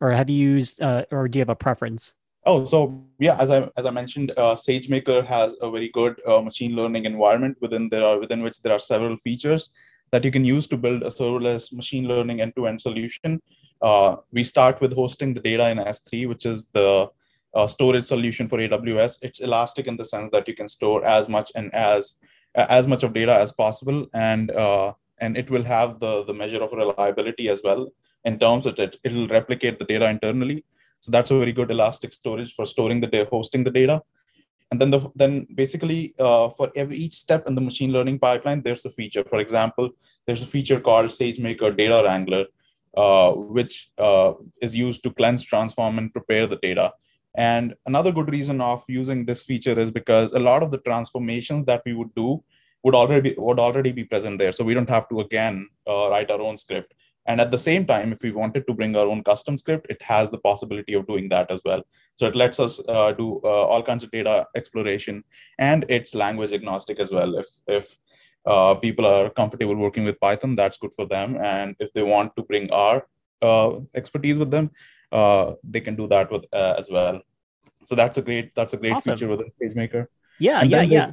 Or 0.00 0.12
have 0.12 0.30
you 0.30 0.38
used, 0.38 0.80
uh, 0.80 1.04
or 1.10 1.28
do 1.28 1.38
you 1.38 1.40
have 1.40 1.48
a 1.48 1.56
preference? 1.56 2.14
Oh, 2.46 2.64
so 2.64 3.04
yeah, 3.18 3.36
as 3.38 3.50
I 3.50 3.68
as 3.76 3.84
I 3.84 3.90
mentioned, 3.90 4.32
uh, 4.36 4.54
SageMaker 4.54 5.26
has 5.26 5.56
a 5.60 5.70
very 5.70 5.90
good 5.90 6.20
uh, 6.26 6.40
machine 6.40 6.74
learning 6.74 7.04
environment 7.04 7.58
within 7.60 7.88
there 7.90 8.04
are 8.04 8.18
within 8.18 8.42
which 8.42 8.62
there 8.62 8.72
are 8.72 8.78
several 8.78 9.16
features 9.18 9.70
that 10.10 10.24
you 10.24 10.30
can 10.30 10.44
use 10.44 10.66
to 10.68 10.76
build 10.76 11.02
a 11.02 11.06
serverless 11.06 11.72
machine 11.72 12.08
learning 12.08 12.40
end-to-end 12.40 12.80
solution. 12.80 13.40
Uh, 13.80 14.16
we 14.32 14.42
start 14.42 14.80
with 14.80 14.94
hosting 14.94 15.34
the 15.34 15.40
data 15.40 15.68
in 15.70 15.78
S3, 15.78 16.28
which 16.28 16.46
is 16.46 16.66
the 16.72 17.08
uh, 17.54 17.66
storage 17.66 18.06
solution 18.06 18.48
for 18.48 18.58
AWS. 18.58 19.18
It's 19.22 19.40
elastic 19.40 19.86
in 19.86 19.96
the 19.96 20.04
sense 20.04 20.30
that 20.30 20.48
you 20.48 20.54
can 20.54 20.66
store 20.66 21.04
as 21.04 21.28
much 21.28 21.52
and 21.54 21.72
as 21.74 22.16
as 22.54 22.86
much 22.88 23.02
of 23.04 23.12
data 23.12 23.34
as 23.34 23.52
possible, 23.52 24.06
and 24.14 24.50
uh, 24.50 24.94
and 25.18 25.36
it 25.36 25.50
will 25.50 25.64
have 25.64 26.00
the 26.00 26.24
the 26.24 26.34
measure 26.34 26.62
of 26.62 26.72
reliability 26.72 27.50
as 27.50 27.60
well 27.62 27.92
in 28.24 28.38
terms 28.38 28.64
of 28.64 28.78
it. 28.78 28.96
It'll 29.04 29.28
replicate 29.28 29.78
the 29.78 29.84
data 29.84 30.08
internally 30.08 30.64
so 31.00 31.10
that's 31.10 31.30
a 31.30 31.38
very 31.38 31.52
good 31.52 31.70
elastic 31.70 32.12
storage 32.12 32.54
for 32.54 32.66
storing 32.66 33.00
the 33.00 33.06
data, 33.06 33.28
hosting 33.30 33.64
the 33.64 33.70
data. 33.70 34.02
And 34.70 34.80
then 34.80 34.90
the 34.90 35.10
then 35.16 35.48
basically 35.52 36.14
uh, 36.18 36.50
for 36.50 36.70
every 36.76 36.96
each 36.96 37.14
step 37.14 37.46
in 37.48 37.56
the 37.56 37.60
machine 37.60 37.92
learning 37.92 38.20
pipeline, 38.20 38.62
there's 38.62 38.84
a 38.84 38.90
feature. 38.90 39.24
For 39.24 39.40
example, 39.40 39.90
there's 40.26 40.42
a 40.42 40.46
feature 40.46 40.78
called 40.78 41.06
SageMaker 41.06 41.76
Data 41.76 42.02
Wrangler, 42.04 42.44
uh, 42.96 43.32
which 43.32 43.90
uh, 43.98 44.34
is 44.62 44.76
used 44.76 45.02
to 45.02 45.10
cleanse, 45.10 45.42
transform, 45.42 45.98
and 45.98 46.12
prepare 46.12 46.46
the 46.46 46.56
data. 46.56 46.92
And 47.34 47.74
another 47.86 48.12
good 48.12 48.30
reason 48.30 48.60
of 48.60 48.84
using 48.88 49.24
this 49.24 49.42
feature 49.42 49.78
is 49.78 49.90
because 49.90 50.32
a 50.34 50.38
lot 50.38 50.62
of 50.62 50.70
the 50.70 50.78
transformations 50.78 51.64
that 51.64 51.82
we 51.84 51.94
would 51.94 52.14
do 52.14 52.44
would 52.82 52.94
already 52.94 53.34
would 53.38 53.58
already 53.58 53.92
be 53.92 54.04
present 54.04 54.38
there. 54.38 54.52
So 54.52 54.64
we 54.64 54.74
don't 54.74 54.88
have 54.88 55.08
to 55.08 55.20
again 55.20 55.68
uh, 55.86 56.10
write 56.10 56.30
our 56.30 56.40
own 56.40 56.56
script. 56.56 56.94
And 57.26 57.40
at 57.40 57.50
the 57.50 57.58
same 57.58 57.86
time, 57.86 58.12
if 58.12 58.22
we 58.22 58.32
wanted 58.32 58.66
to 58.66 58.74
bring 58.74 58.96
our 58.96 59.06
own 59.06 59.22
custom 59.22 59.56
script, 59.58 59.86
it 59.90 60.02
has 60.02 60.30
the 60.30 60.38
possibility 60.38 60.94
of 60.94 61.06
doing 61.06 61.28
that 61.28 61.50
as 61.50 61.60
well. 61.64 61.82
So 62.16 62.26
it 62.26 62.34
lets 62.34 62.58
us 62.58 62.80
uh, 62.88 63.12
do 63.12 63.40
uh, 63.44 63.48
all 63.48 63.82
kinds 63.82 64.02
of 64.02 64.10
data 64.10 64.46
exploration, 64.56 65.24
and 65.58 65.84
it's 65.88 66.14
language 66.14 66.52
agnostic 66.52 66.98
as 66.98 67.10
well. 67.10 67.36
If 67.36 67.46
if 67.66 67.96
uh, 68.46 68.74
people 68.74 69.06
are 69.06 69.30
comfortable 69.30 69.76
working 69.76 70.04
with 70.04 70.18
Python, 70.18 70.56
that's 70.56 70.78
good 70.78 70.92
for 70.94 71.06
them. 71.06 71.36
And 71.36 71.76
if 71.78 71.92
they 71.92 72.02
want 72.02 72.34
to 72.36 72.42
bring 72.42 72.70
our 72.70 73.06
uh, 73.42 73.80
expertise 73.94 74.38
with 74.38 74.50
them, 74.50 74.70
uh, 75.12 75.52
they 75.62 75.80
can 75.80 75.96
do 75.96 76.06
that 76.08 76.32
with 76.32 76.44
uh, 76.52 76.74
as 76.78 76.88
well. 76.90 77.20
So 77.84 77.94
that's 77.94 78.18
a 78.18 78.22
great 78.22 78.54
that's 78.54 78.74
a 78.74 78.76
great 78.76 78.92
awesome. 78.92 79.16
feature 79.16 79.28
within 79.28 79.50
SageMaker. 79.60 80.06
Yeah, 80.38 80.60
and 80.60 80.70
yeah, 80.70 80.82
yeah. 80.82 81.12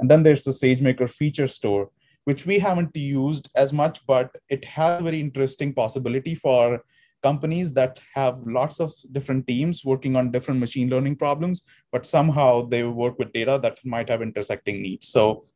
And 0.00 0.10
then 0.10 0.22
there's 0.22 0.44
the 0.44 0.52
SageMaker 0.52 1.10
feature 1.10 1.48
store, 1.48 1.90
which 2.28 2.44
we 2.44 2.58
haven't 2.58 2.94
used 2.94 3.48
as 3.54 3.72
much, 3.72 4.06
but 4.06 4.36
it 4.50 4.62
has 4.62 5.00
very 5.00 5.18
interesting 5.18 5.72
possibility 5.72 6.34
for 6.34 6.84
companies 7.22 7.72
that 7.72 7.98
have 8.14 8.46
lots 8.46 8.80
of 8.80 8.92
different 9.12 9.46
teams 9.46 9.82
working 9.82 10.14
on 10.14 10.30
different 10.30 10.60
machine 10.60 10.90
learning 10.90 11.16
problems, 11.16 11.62
but 11.90 12.04
somehow 12.04 12.68
they 12.68 12.82
work 12.82 13.18
with 13.18 13.32
data 13.32 13.58
that 13.62 13.78
might 13.82 14.10
have 14.10 14.20
intersecting 14.20 14.82
needs. 14.82 15.08
So 15.08 15.46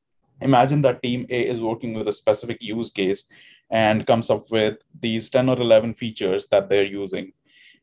imagine 0.40 0.80
that 0.80 1.02
team 1.02 1.26
A 1.28 1.42
is 1.42 1.60
working 1.60 1.92
with 1.92 2.08
a 2.08 2.12
specific 2.22 2.62
use 2.62 2.90
case 2.90 3.24
and 3.70 4.06
comes 4.06 4.30
up 4.30 4.50
with 4.50 4.78
these 4.98 5.28
10 5.28 5.50
or 5.50 5.60
11 5.60 5.92
features 5.92 6.46
that 6.46 6.70
they're 6.70 6.92
using, 7.02 7.34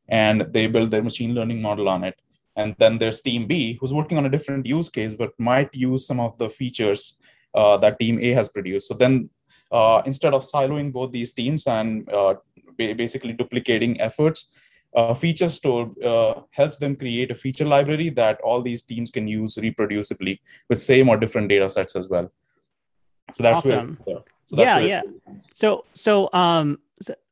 and 0.08 0.52
they 0.52 0.66
build 0.66 0.90
their 0.90 1.04
machine 1.04 1.36
learning 1.36 1.62
model 1.62 1.88
on 1.90 2.04
it. 2.04 2.20
And 2.56 2.76
then 2.80 2.98
there's 2.98 3.22
team 3.22 3.46
B 3.46 3.78
who's 3.80 3.94
working 3.94 4.18
on 4.18 4.26
a 4.26 4.32
different 4.36 4.66
use 4.66 4.90
case, 4.90 5.14
but 5.14 5.40
might 5.40 5.76
use 5.76 6.08
some 6.08 6.20
of 6.20 6.36
the 6.40 6.50
features 6.50 7.18
uh, 7.54 7.78
that 7.78 8.00
team 8.00 8.20
A 8.20 8.32
has 8.32 8.50
produced. 8.50 8.88
So 8.88 8.94
then 8.94 9.30
uh, 9.72 10.02
instead 10.06 10.34
of 10.34 10.44
siloing 10.44 10.92
both 10.92 11.12
these 11.12 11.32
teams 11.32 11.68
and 11.68 12.10
uh, 12.10 12.36
basically 12.78 13.34
duplicating 13.34 14.00
efforts, 14.02 14.50
uh, 14.96 15.14
feature 15.14 15.50
store 15.50 15.92
uh, 16.04 16.42
helps 16.52 16.78
them 16.78 16.96
create 16.96 17.30
a 17.30 17.36
feature 17.36 17.66
library 17.66 18.10
that 18.10 18.40
all 18.42 18.62
these 18.62 18.84
teams 18.84 19.12
can 19.12 19.28
use 19.28 19.56
reproducibly 19.56 20.40
with 20.68 20.82
same 20.82 21.10
or 21.10 21.18
different 21.18 21.48
data 21.48 21.70
sets 21.70 21.96
as 21.96 22.08
well. 22.08 22.32
So 23.34 23.44
that's 23.44 23.58
awesome. 23.58 24.00
where. 24.04 24.18
so 24.46 24.56
that's 24.56 24.84
yeah, 24.84 25.02
yeah. 25.04 25.34
So 25.54 25.86
so 25.94 26.30
um 26.34 26.80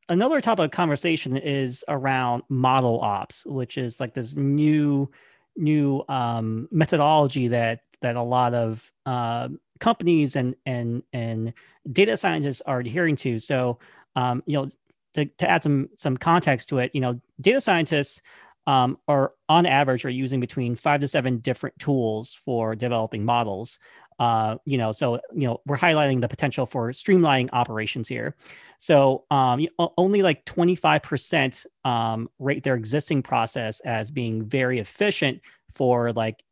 another 0.08 0.40
topic 0.40 0.66
of 0.66 0.70
conversation 0.70 1.36
is 1.36 1.84
around 1.88 2.42
model 2.48 3.00
ops, 3.00 3.44
which 3.44 3.76
is 3.76 4.00
like 4.00 4.14
this 4.14 4.34
new 4.34 5.10
new 5.56 6.04
um, 6.08 6.68
methodology 6.70 7.48
that 7.48 7.80
that 8.00 8.14
a 8.14 8.22
lot 8.22 8.54
of 8.54 8.92
uh, 9.06 9.48
companies 9.80 10.36
and 10.36 10.54
and 10.66 11.02
and 11.12 11.52
data 11.90 12.16
scientists 12.16 12.62
are 12.66 12.80
adhering 12.80 13.16
to. 13.16 13.38
So, 13.38 13.78
um, 14.16 14.42
you 14.46 14.54
know, 14.54 14.68
to, 15.14 15.24
to 15.26 15.50
add 15.50 15.62
some 15.62 15.88
some 15.96 16.16
context 16.16 16.68
to 16.70 16.78
it, 16.78 16.90
you 16.94 17.00
know, 17.00 17.20
data 17.40 17.60
scientists 17.60 18.22
um, 18.66 18.98
are 19.08 19.32
on 19.48 19.66
average 19.66 20.04
are 20.04 20.10
using 20.10 20.40
between 20.40 20.74
five 20.74 21.00
to 21.00 21.08
seven 21.08 21.38
different 21.38 21.78
tools 21.78 22.34
for 22.44 22.74
developing 22.74 23.24
models. 23.24 23.78
Uh, 24.18 24.56
you 24.64 24.76
know, 24.76 24.92
so 24.92 25.20
you 25.34 25.46
know, 25.46 25.60
we're 25.64 25.76
highlighting 25.76 26.20
the 26.20 26.28
potential 26.28 26.66
for 26.66 26.90
streamlining 26.90 27.48
operations 27.52 28.08
here. 28.08 28.34
So 28.78 29.24
um, 29.30 29.66
only 29.96 30.22
like 30.22 30.44
25% 30.44 31.66
um, 31.84 32.28
rate 32.38 32.62
their 32.62 32.74
existing 32.74 33.22
process 33.22 33.80
as 33.80 34.10
being 34.10 34.44
very 34.44 34.78
efficient 34.80 35.40
for 35.74 36.12
like 36.12 36.44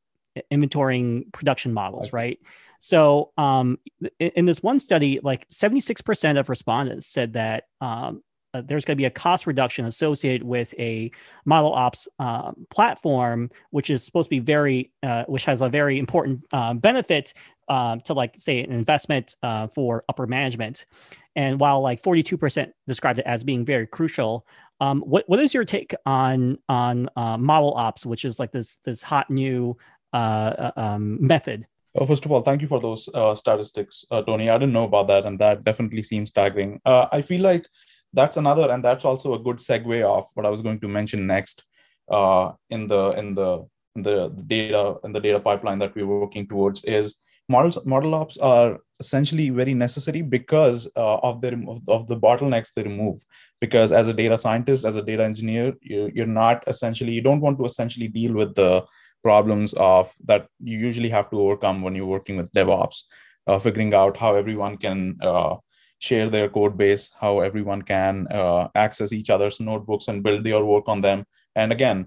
inventorying 0.50 1.33
production 1.33 1.73
models, 1.73 2.12
right? 2.12 2.38
So, 2.78 3.33
um, 3.37 3.78
in, 4.18 4.30
in, 4.37 4.47
this 4.47 4.62
one 4.62 4.78
study, 4.78 5.21
like 5.23 5.49
76% 5.49 6.38
of 6.38 6.49
respondents 6.49 7.06
said 7.06 7.35
that 7.35 7.64
um, 7.80 8.23
uh, 8.56 8.62
there's 8.62 8.85
going 8.85 8.97
to 8.97 9.00
be 9.00 9.06
a 9.06 9.11
cost 9.11 9.47
reduction 9.47 9.85
associated 9.85 10.42
with 10.42 10.75
a 10.78 11.11
model 11.45 11.73
ops 11.75 12.09
uh, 12.18 12.52
platform, 12.71 13.50
which 13.71 13.90
is 13.90 14.02
supposed 14.04 14.26
to 14.26 14.30
be 14.30 14.38
very, 14.38 14.92
uh, 15.02 15.25
which 15.25 15.45
has 15.45 15.61
a 15.61 15.68
very 15.68 15.99
important 15.99 16.42
uh, 16.52 16.73
benefit 16.73 17.35
um, 17.68 18.00
to, 18.00 18.14
like, 18.14 18.35
say, 18.38 18.62
an 18.62 18.73
investment 18.73 19.37
uh, 19.42 19.66
for 19.66 20.04
upper 20.09 20.26
management. 20.26 20.87
And 21.35 21.61
while 21.61 21.83
like 21.83 22.02
42% 22.02 22.73
described 22.87 23.18
it 23.18 23.26
as 23.26 23.45
being 23.45 23.66
very 23.66 23.87
crucial, 23.87 24.47
um, 24.80 25.00
what 25.02 25.25
what 25.26 25.40
is 25.40 25.52
your 25.54 25.64
take 25.64 25.95
on 26.04 26.59
on 26.68 27.09
uh, 27.16 27.37
model 27.37 27.75
ops, 27.75 28.06
which 28.06 28.25
is 28.25 28.38
like 28.38 28.52
this 28.52 28.76
this 28.85 29.02
hot 29.02 29.30
new 29.30 29.76
um, 30.12 31.26
method? 31.26 31.66
Uh, 31.97 32.05
first 32.05 32.25
of 32.25 32.33
all, 32.33 32.43
thank 32.43 32.61
you 32.61 32.69
for 32.69 32.81
those 32.81 33.09
uh, 33.15 33.35
statistics, 33.35 34.05
uh, 34.11 34.23
Tony. 34.23 34.50
I 34.50 34.59
didn't 34.59 34.75
know 34.75 34.85
about 34.85 35.07
that, 35.07 35.25
and 35.25 35.38
that 35.38 35.65
definitely 35.65 36.03
seems 36.03 36.31
staggering. 36.31 36.81
Uh, 36.85 37.07
I 37.11 37.23
feel 37.23 37.41
like 37.41 37.67
that's 38.12 38.37
another, 38.37 38.71
and 38.71 38.85
that's 38.85 39.05
also 39.05 39.35
a 39.35 39.38
good 39.38 39.57
segue 39.57 40.03
of 40.03 40.26
what 40.35 40.45
I 40.45 40.50
was 40.50 40.61
going 40.61 40.81
to 40.81 40.88
mention 40.88 41.26
next 41.26 41.62
uh, 42.11 42.53
in 42.71 42.87
the 42.87 43.11
in 43.12 43.35
the 43.35 43.67
in 43.95 44.03
the 44.03 44.29
data 44.47 44.97
in 45.05 45.12
the 45.12 45.21
data 45.21 45.41
pipeline 45.41 45.79
that 45.79 45.95
we're 45.95 46.07
working 46.07 46.47
towards 46.47 46.85
is 46.85 47.17
models 47.49 47.79
model 47.87 48.15
ops 48.15 48.37
are 48.37 48.79
essentially 49.00 49.50
very 49.50 49.73
necessary 49.73 50.21
because 50.21 50.87
uh, 50.97 51.17
of 51.19 51.41
the 51.41 51.81
of 51.88 52.07
the 52.09 52.17
bottlenecks 52.17 52.75
they 52.75 52.83
remove 52.83 53.17
because 53.61 53.93
as 53.93 54.09
a 54.09 54.12
data 54.12 54.37
scientist 54.37 54.85
as 54.85 54.97
a 54.97 55.03
data 55.03 55.25
engineer 55.25 55.73
you, 55.81 56.11
you're 56.15 56.26
not 56.26 56.62
essentially 56.67 57.12
you 57.12 57.23
don't 57.23 57.41
want 57.41 57.59
to 57.59 57.65
essentially 57.65 58.09
deal 58.09 58.35
with 58.35 58.55
the 58.55 58.85
problems 59.26 59.75
of 59.92 60.12
that 60.30 60.42
you 60.71 60.78
usually 60.88 61.12
have 61.16 61.28
to 61.30 61.40
overcome 61.45 61.78
when 61.83 61.95
you're 61.97 62.14
working 62.16 62.37
with 62.40 62.52
DevOps, 62.59 62.99
uh, 63.49 63.59
figuring 63.66 63.92
out 64.00 64.16
how 64.23 64.35
everyone 64.42 64.76
can 64.85 64.99
uh, 65.30 65.54
share 65.99 66.28
their 66.35 66.49
code 66.56 66.76
base, 66.83 67.04
how 67.23 67.33
everyone 67.49 67.83
can 67.83 68.14
uh, 68.40 68.68
access 68.75 69.12
each 69.18 69.30
other's 69.35 69.59
notebooks 69.61 70.09
and 70.09 70.23
build 70.26 70.45
their 70.45 70.64
work 70.64 70.87
on 70.95 71.00
them. 71.00 71.25
And 71.54 71.73
again, 71.73 71.99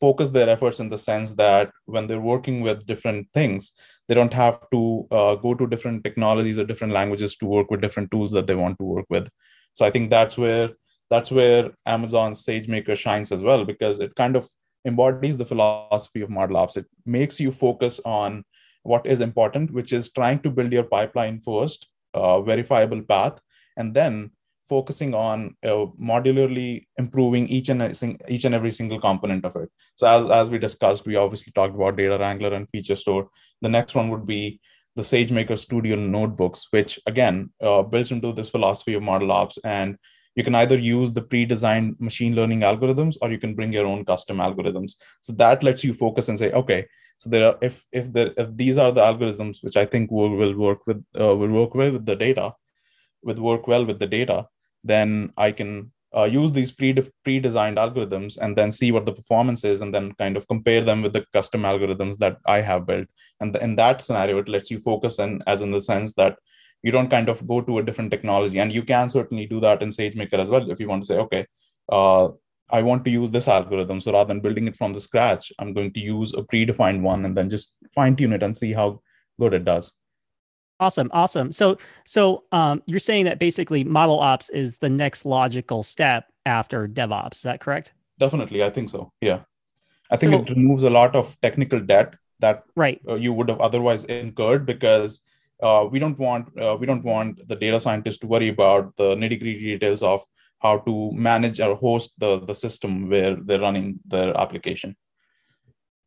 focus 0.00 0.30
their 0.30 0.48
efforts 0.48 0.80
in 0.80 0.88
the 0.88 0.98
sense 0.98 1.32
that 1.44 1.70
when 1.94 2.06
they're 2.06 2.28
working 2.34 2.60
with 2.66 2.86
different 2.92 3.28
things, 3.32 3.72
they 4.06 4.14
don't 4.18 4.32
have 4.44 4.58
to 4.72 5.06
uh, 5.18 5.34
go 5.46 5.54
to 5.54 5.72
different 5.74 6.02
technologies 6.06 6.58
or 6.58 6.64
different 6.70 6.92
languages 6.92 7.36
to 7.36 7.46
work 7.46 7.70
with 7.70 7.80
different 7.80 8.10
tools 8.10 8.32
that 8.32 8.46
they 8.48 8.58
want 8.64 8.78
to 8.78 8.84
work 8.84 9.06
with. 9.08 9.28
So 9.74 9.86
I 9.86 9.90
think 9.90 10.10
that's 10.10 10.36
where 10.36 10.70
that's 11.10 11.30
where 11.30 11.70
Amazon 11.86 12.32
SageMaker 12.32 12.96
shines 12.96 13.30
as 13.30 13.42
well 13.48 13.64
because 13.64 14.00
it 14.00 14.14
kind 14.22 14.36
of 14.36 14.48
embodies 14.84 15.38
the 15.38 15.44
philosophy 15.44 16.20
of 16.20 16.30
model 16.30 16.56
ops. 16.56 16.76
It 16.76 16.86
makes 17.06 17.40
you 17.40 17.50
focus 17.50 18.00
on 18.04 18.44
what 18.82 19.06
is 19.06 19.20
important, 19.20 19.72
which 19.72 19.92
is 19.92 20.12
trying 20.12 20.40
to 20.40 20.50
build 20.50 20.72
your 20.72 20.84
pipeline 20.84 21.40
first, 21.40 21.88
uh, 22.12 22.40
verifiable 22.42 23.02
path, 23.02 23.40
and 23.76 23.94
then 23.94 24.30
focusing 24.68 25.14
on 25.14 25.56
uh, 25.64 25.86
modularly 26.00 26.86
improving 26.96 27.46
each 27.48 27.68
and 27.68 27.82
each 28.28 28.44
and 28.44 28.54
every 28.54 28.70
single 28.70 29.00
component 29.00 29.44
of 29.44 29.56
it. 29.56 29.70
So 29.96 30.06
as, 30.06 30.30
as 30.30 30.50
we 30.50 30.58
discussed, 30.58 31.06
we 31.06 31.16
obviously 31.16 31.52
talked 31.52 31.74
about 31.74 31.96
data 31.96 32.18
wrangler 32.18 32.54
and 32.54 32.68
feature 32.70 32.94
store. 32.94 33.28
The 33.60 33.68
next 33.68 33.94
one 33.94 34.10
would 34.10 34.26
be 34.26 34.60
the 34.96 35.02
SageMaker 35.02 35.58
Studio 35.58 35.96
notebooks, 35.96 36.68
which 36.70 37.00
again 37.06 37.52
uh, 37.62 37.82
builds 37.82 38.12
into 38.12 38.32
this 38.32 38.50
philosophy 38.50 38.94
of 38.94 39.02
model 39.02 39.32
ops 39.32 39.58
and 39.64 39.98
you 40.34 40.44
can 40.44 40.54
either 40.54 40.76
use 40.76 41.12
the 41.12 41.22
pre-designed 41.22 41.96
machine 42.00 42.34
learning 42.34 42.60
algorithms 42.60 43.16
or 43.22 43.30
you 43.30 43.38
can 43.38 43.54
bring 43.54 43.72
your 43.72 43.86
own 43.86 44.04
custom 44.04 44.38
algorithms. 44.38 44.94
So 45.20 45.32
that 45.34 45.62
lets 45.62 45.84
you 45.84 45.92
focus 45.92 46.28
and 46.28 46.38
say 46.38 46.50
okay 46.52 46.86
so 47.18 47.30
there 47.30 47.46
are 47.46 47.56
if 47.62 47.86
if 47.92 48.12
there 48.12 48.32
if 48.36 48.48
these 48.56 48.76
are 48.76 48.90
the 48.90 49.00
algorithms 49.00 49.62
which 49.62 49.76
i 49.76 49.86
think 49.86 50.10
will, 50.10 50.34
will 50.34 50.56
work 50.56 50.84
with 50.84 50.96
uh, 51.20 51.34
will 51.36 51.48
work 51.60 51.72
well 51.72 51.92
with 51.92 52.04
the 52.04 52.16
data 52.16 52.52
with 53.24 53.38
work 53.38 53.66
well 53.66 53.84
with 53.84 53.98
the 53.98 54.06
data, 54.06 54.46
then 54.84 55.32
I 55.36 55.50
can 55.50 55.90
uh, 56.16 56.24
use 56.24 56.52
these 56.52 56.70
pre 56.70 56.92
pre-designed 57.24 57.78
algorithms 57.78 58.38
and 58.38 58.56
then 58.56 58.70
see 58.70 58.92
what 58.92 59.06
the 59.06 59.12
performance 59.12 59.64
is 59.64 59.80
and 59.80 59.92
then 59.92 60.12
kind 60.12 60.36
of 60.36 60.46
compare 60.46 60.84
them 60.84 61.02
with 61.02 61.12
the 61.12 61.24
custom 61.32 61.62
algorithms 61.62 62.18
that 62.18 62.36
i 62.46 62.60
have 62.60 62.86
built. 62.86 63.08
And 63.40 63.52
th- 63.52 63.62
in 63.62 63.74
that 63.76 64.02
scenario 64.02 64.38
it 64.38 64.48
lets 64.48 64.70
you 64.70 64.78
focus 64.78 65.18
and 65.18 65.42
as 65.46 65.62
in 65.62 65.72
the 65.72 65.80
sense 65.80 66.14
that 66.14 66.36
you 66.84 66.92
don't 66.92 67.10
kind 67.16 67.28
of 67.28 67.46
go 67.48 67.60
to 67.60 67.78
a 67.78 67.82
different 67.82 68.10
technology 68.10 68.58
and 68.58 68.72
you 68.78 68.82
can 68.82 69.10
certainly 69.10 69.46
do 69.46 69.58
that 69.66 69.82
in 69.82 69.88
sagemaker 69.88 70.38
as 70.44 70.50
well 70.54 70.70
if 70.70 70.78
you 70.78 70.88
want 70.88 71.02
to 71.02 71.06
say 71.06 71.18
okay 71.24 71.46
uh, 71.90 72.28
i 72.70 72.82
want 72.82 73.04
to 73.04 73.10
use 73.10 73.30
this 73.30 73.48
algorithm 73.56 74.00
so 74.00 74.12
rather 74.12 74.28
than 74.28 74.44
building 74.46 74.68
it 74.68 74.76
from 74.76 74.92
the 74.92 75.04
scratch 75.08 75.52
i'm 75.58 75.72
going 75.72 75.92
to 75.92 76.00
use 76.00 76.34
a 76.34 76.42
predefined 76.42 77.00
one 77.00 77.24
and 77.24 77.36
then 77.36 77.48
just 77.56 77.76
fine 77.98 78.14
tune 78.14 78.38
it 78.38 78.42
and 78.42 78.56
see 78.62 78.72
how 78.72 78.88
good 79.40 79.54
it 79.60 79.64
does 79.64 79.92
Awesome, 80.80 81.08
awesome. 81.12 81.52
So, 81.52 81.78
so 82.04 82.44
um, 82.50 82.82
you're 82.86 82.98
saying 82.98 83.26
that 83.26 83.38
basically 83.38 83.84
model 83.84 84.18
ops 84.18 84.50
is 84.50 84.78
the 84.78 84.90
next 84.90 85.24
logical 85.24 85.84
step 85.84 86.32
after 86.44 86.88
DevOps. 86.88 87.36
Is 87.36 87.42
that 87.42 87.60
correct? 87.60 87.92
Definitely, 88.18 88.62
I 88.62 88.70
think 88.70 88.90
so. 88.90 89.12
Yeah, 89.20 89.42
I 90.10 90.16
think 90.16 90.32
so, 90.32 90.40
it 90.40 90.50
removes 90.50 90.82
a 90.82 90.90
lot 90.90 91.14
of 91.14 91.40
technical 91.40 91.80
debt 91.80 92.16
that 92.40 92.64
right 92.74 93.00
uh, 93.08 93.14
you 93.14 93.32
would 93.32 93.48
have 93.48 93.60
otherwise 93.60 94.04
incurred 94.04 94.66
because 94.66 95.20
uh, 95.62 95.86
we 95.90 95.98
don't 95.98 96.18
want 96.18 96.48
uh, 96.60 96.76
we 96.78 96.86
don't 96.86 97.04
want 97.04 97.46
the 97.48 97.56
data 97.56 97.80
scientists 97.80 98.18
to 98.18 98.26
worry 98.26 98.48
about 98.48 98.96
the 98.96 99.14
nitty 99.14 99.38
gritty 99.40 99.78
details 99.78 100.02
of 100.02 100.22
how 100.58 100.78
to 100.78 101.12
manage 101.12 101.60
or 101.60 101.76
host 101.76 102.12
the 102.18 102.40
the 102.40 102.54
system 102.54 103.08
where 103.08 103.36
they're 103.36 103.60
running 103.60 104.00
their 104.06 104.36
application. 104.36 104.96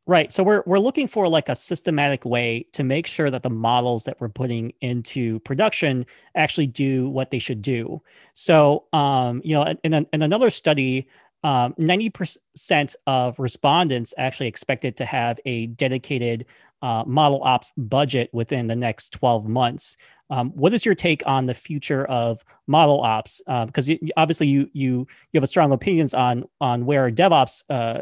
Right. 0.08 0.32
So 0.32 0.42
we're 0.42 0.64
we're 0.66 0.80
looking 0.80 1.10
for 1.10 1.28
like 1.28 1.50
a 1.50 1.56
systematic 1.56 2.24
way 2.24 2.66
to 2.74 2.84
make 2.84 3.08
sure 3.08 3.30
that 3.30 3.44
the 3.44 3.50
models 3.50 4.06
that 4.06 4.22
we're 4.22 4.30
putting 4.30 4.72
into 4.80 5.40
production 5.42 6.06
actually 6.34 6.68
do 6.68 7.10
what 7.10 7.30
they 7.30 7.40
should 7.40 7.62
do. 7.62 8.02
So 8.34 8.86
um, 8.94 9.42
you 9.44 9.54
know, 9.54 9.76
in, 9.84 9.94
in 9.94 10.22
another 10.22 10.50
study, 10.50 11.10
um, 11.44 11.74
90% 11.80 12.96
of 13.06 13.40
respondents 13.40 14.14
actually 14.18 14.48
expected 14.48 14.98
to 14.98 15.06
have 15.06 15.40
a 15.46 15.68
dedicated 15.68 16.46
uh, 16.82 17.04
model 17.06 17.42
ops 17.44 17.72
budget 17.78 18.30
within 18.34 18.68
the 18.68 18.76
next 18.76 19.10
12 19.14 19.48
months. 19.48 19.98
Um, 20.30 20.52
what 20.52 20.74
is 20.74 20.86
your 20.86 20.96
take 20.96 21.24
on 21.26 21.46
the 21.46 21.54
future 21.54 22.06
of 22.06 22.44
model 22.68 23.02
ops? 23.02 23.42
Because 23.48 23.90
uh, 23.90 23.96
obviously 24.18 24.48
you 24.48 24.70
you 24.74 25.08
you 25.32 25.38
have 25.38 25.44
a 25.44 25.48
strong 25.48 25.72
opinions 25.72 26.14
on 26.14 26.46
on 26.60 26.86
where 26.86 27.10
DevOps 27.10 27.64
uh, 27.70 28.02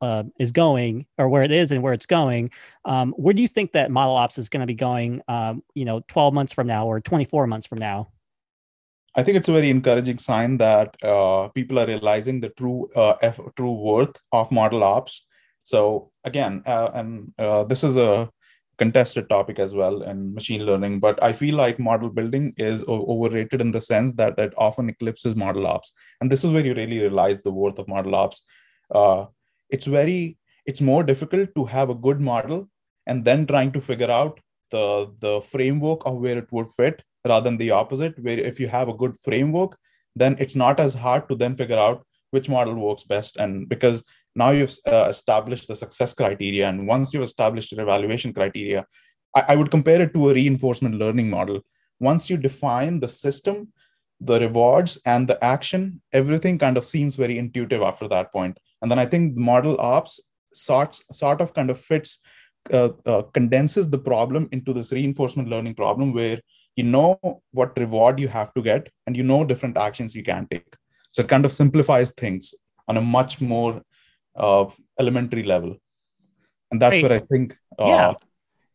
uh, 0.00 0.24
is 0.38 0.52
going 0.52 1.06
or 1.18 1.28
where 1.28 1.42
it 1.42 1.50
is 1.50 1.72
and 1.72 1.82
where 1.82 1.94
it's 1.94 2.06
going 2.06 2.50
um, 2.84 3.12
where 3.16 3.32
do 3.32 3.40
you 3.40 3.48
think 3.48 3.72
that 3.72 3.90
model 3.90 4.14
ops 4.14 4.36
is 4.36 4.50
going 4.50 4.60
to 4.60 4.66
be 4.66 4.74
going 4.74 5.22
um, 5.28 5.62
you 5.74 5.84
know 5.84 6.00
12 6.08 6.34
months 6.34 6.52
from 6.52 6.66
now 6.66 6.86
or 6.86 7.00
24 7.00 7.46
months 7.46 7.66
from 7.66 7.78
now 7.78 8.08
i 9.16 9.22
think 9.22 9.36
it's 9.36 9.48
a 9.48 9.52
very 9.52 9.70
encouraging 9.70 10.18
sign 10.18 10.56
that 10.58 10.96
uh, 11.02 11.48
people 11.48 11.78
are 11.78 11.86
realizing 11.86 12.40
the 12.40 12.50
true 12.50 12.88
uh, 12.96 13.14
F- 13.22 13.40
true 13.56 13.72
worth 13.72 14.16
of 14.32 14.50
model 14.50 14.82
ops. 14.82 15.24
So 15.64 16.10
again 16.24 16.62
uh, 16.66 16.90
and 16.94 17.32
uh, 17.38 17.64
this 17.64 17.84
is 17.84 17.96
a 17.96 18.28
contested 18.76 19.28
topic 19.28 19.58
as 19.58 19.72
well 19.72 20.02
in 20.02 20.34
machine 20.34 20.66
learning 20.66 20.98
but 20.98 21.22
i 21.22 21.32
feel 21.32 21.54
like 21.54 21.78
model 21.78 22.10
building 22.10 22.52
is 22.56 22.82
o- 22.88 23.06
overrated 23.14 23.60
in 23.60 23.70
the 23.70 23.80
sense 23.80 24.14
that 24.14 24.36
it 24.36 24.52
often 24.58 24.88
eclipses 24.88 25.36
model 25.36 25.66
ops. 25.66 25.92
And 26.20 26.30
this 26.30 26.42
is 26.44 26.50
where 26.50 26.64
you 26.66 26.74
really 26.74 26.98
realize 26.98 27.42
the 27.42 27.52
worth 27.52 27.78
of 27.78 27.86
model 27.86 28.14
ops. 28.16 28.44
Uh, 28.90 29.26
it's 29.70 29.86
very 29.86 30.38
it's 30.66 30.80
more 30.80 31.04
difficult 31.04 31.54
to 31.54 31.64
have 31.66 31.90
a 31.90 31.94
good 31.94 32.20
model 32.20 32.68
and 33.06 33.24
then 33.24 33.46
trying 33.46 33.70
to 33.72 33.80
figure 33.80 34.10
out 34.10 34.40
the 34.70 35.12
the 35.20 35.40
framework 35.52 36.04
of 36.04 36.16
where 36.16 36.38
it 36.38 36.50
would 36.50 36.70
fit 36.70 37.02
rather 37.24 37.44
than 37.44 37.56
the 37.56 37.70
opposite 37.70 38.18
where 38.22 38.38
if 38.38 38.60
you 38.60 38.68
have 38.68 38.88
a 38.88 38.94
good 38.94 39.16
framework 39.22 39.76
then 40.16 40.36
it's 40.38 40.54
not 40.54 40.78
as 40.78 40.94
hard 40.94 41.28
to 41.28 41.34
then 41.34 41.56
figure 41.56 41.78
out 41.78 42.06
which 42.30 42.48
model 42.48 42.74
works 42.74 43.04
best. 43.04 43.36
And 43.36 43.68
because 43.68 44.04
now 44.34 44.50
you've 44.50 44.74
uh, 44.86 45.06
established 45.08 45.68
the 45.68 45.76
success 45.76 46.14
criteria 46.14 46.68
and 46.68 46.86
once 46.86 47.12
you've 47.12 47.22
established 47.22 47.72
your 47.72 47.80
evaluation 47.80 48.32
criteria 48.32 48.86
I, 49.34 49.44
I 49.48 49.56
would 49.56 49.70
compare 49.70 50.00
it 50.02 50.14
to 50.14 50.30
a 50.30 50.34
reinforcement 50.34 50.96
learning 50.96 51.30
model. 51.30 51.60
Once 52.00 52.28
you 52.30 52.36
define 52.36 53.00
the 53.00 53.08
system 53.08 53.72
the 54.20 54.38
rewards 54.40 54.98
and 55.04 55.28
the 55.28 55.42
action 55.44 56.00
everything 56.12 56.56
kind 56.58 56.76
of 56.76 56.84
seems 56.84 57.16
very 57.16 57.36
intuitive 57.36 57.82
after 57.82 58.08
that 58.08 58.32
point. 58.32 58.58
And 58.82 58.90
then 58.90 58.98
i 58.98 59.06
think 59.06 59.36
model 59.36 59.76
ops 59.80 60.20
sorts 60.52 61.02
sort 61.12 61.40
of 61.40 61.52
kind 61.54 61.70
of 61.70 61.78
fits 61.78 62.18
uh, 62.72 62.90
uh, 63.04 63.22
condenses 63.22 63.90
the 63.90 63.98
problem 63.98 64.48
into 64.52 64.72
this 64.72 64.92
reinforcement 64.92 65.48
learning 65.48 65.74
problem 65.74 66.14
where 66.14 66.40
you 66.76 66.84
know 66.84 67.18
what 67.52 67.76
reward 67.78 68.18
you 68.18 68.28
have 68.28 68.52
to 68.54 68.62
get 68.62 68.90
and 69.06 69.16
you 69.16 69.22
know 69.22 69.44
different 69.44 69.76
actions 69.76 70.14
you 70.14 70.24
can 70.24 70.46
take. 70.50 70.74
So 71.12 71.22
it 71.22 71.28
kind 71.28 71.44
of 71.44 71.52
simplifies 71.52 72.12
things 72.12 72.54
on 72.88 72.96
a 72.96 73.00
much 73.00 73.40
more 73.40 73.82
uh, 74.36 74.66
elementary 74.98 75.44
level. 75.44 75.76
And 76.70 76.82
that's 76.82 76.94
right. 76.94 77.02
where 77.02 77.12
i 77.12 77.18
think 77.20 77.56
uh, 77.78 77.86
yeah. 77.86 78.14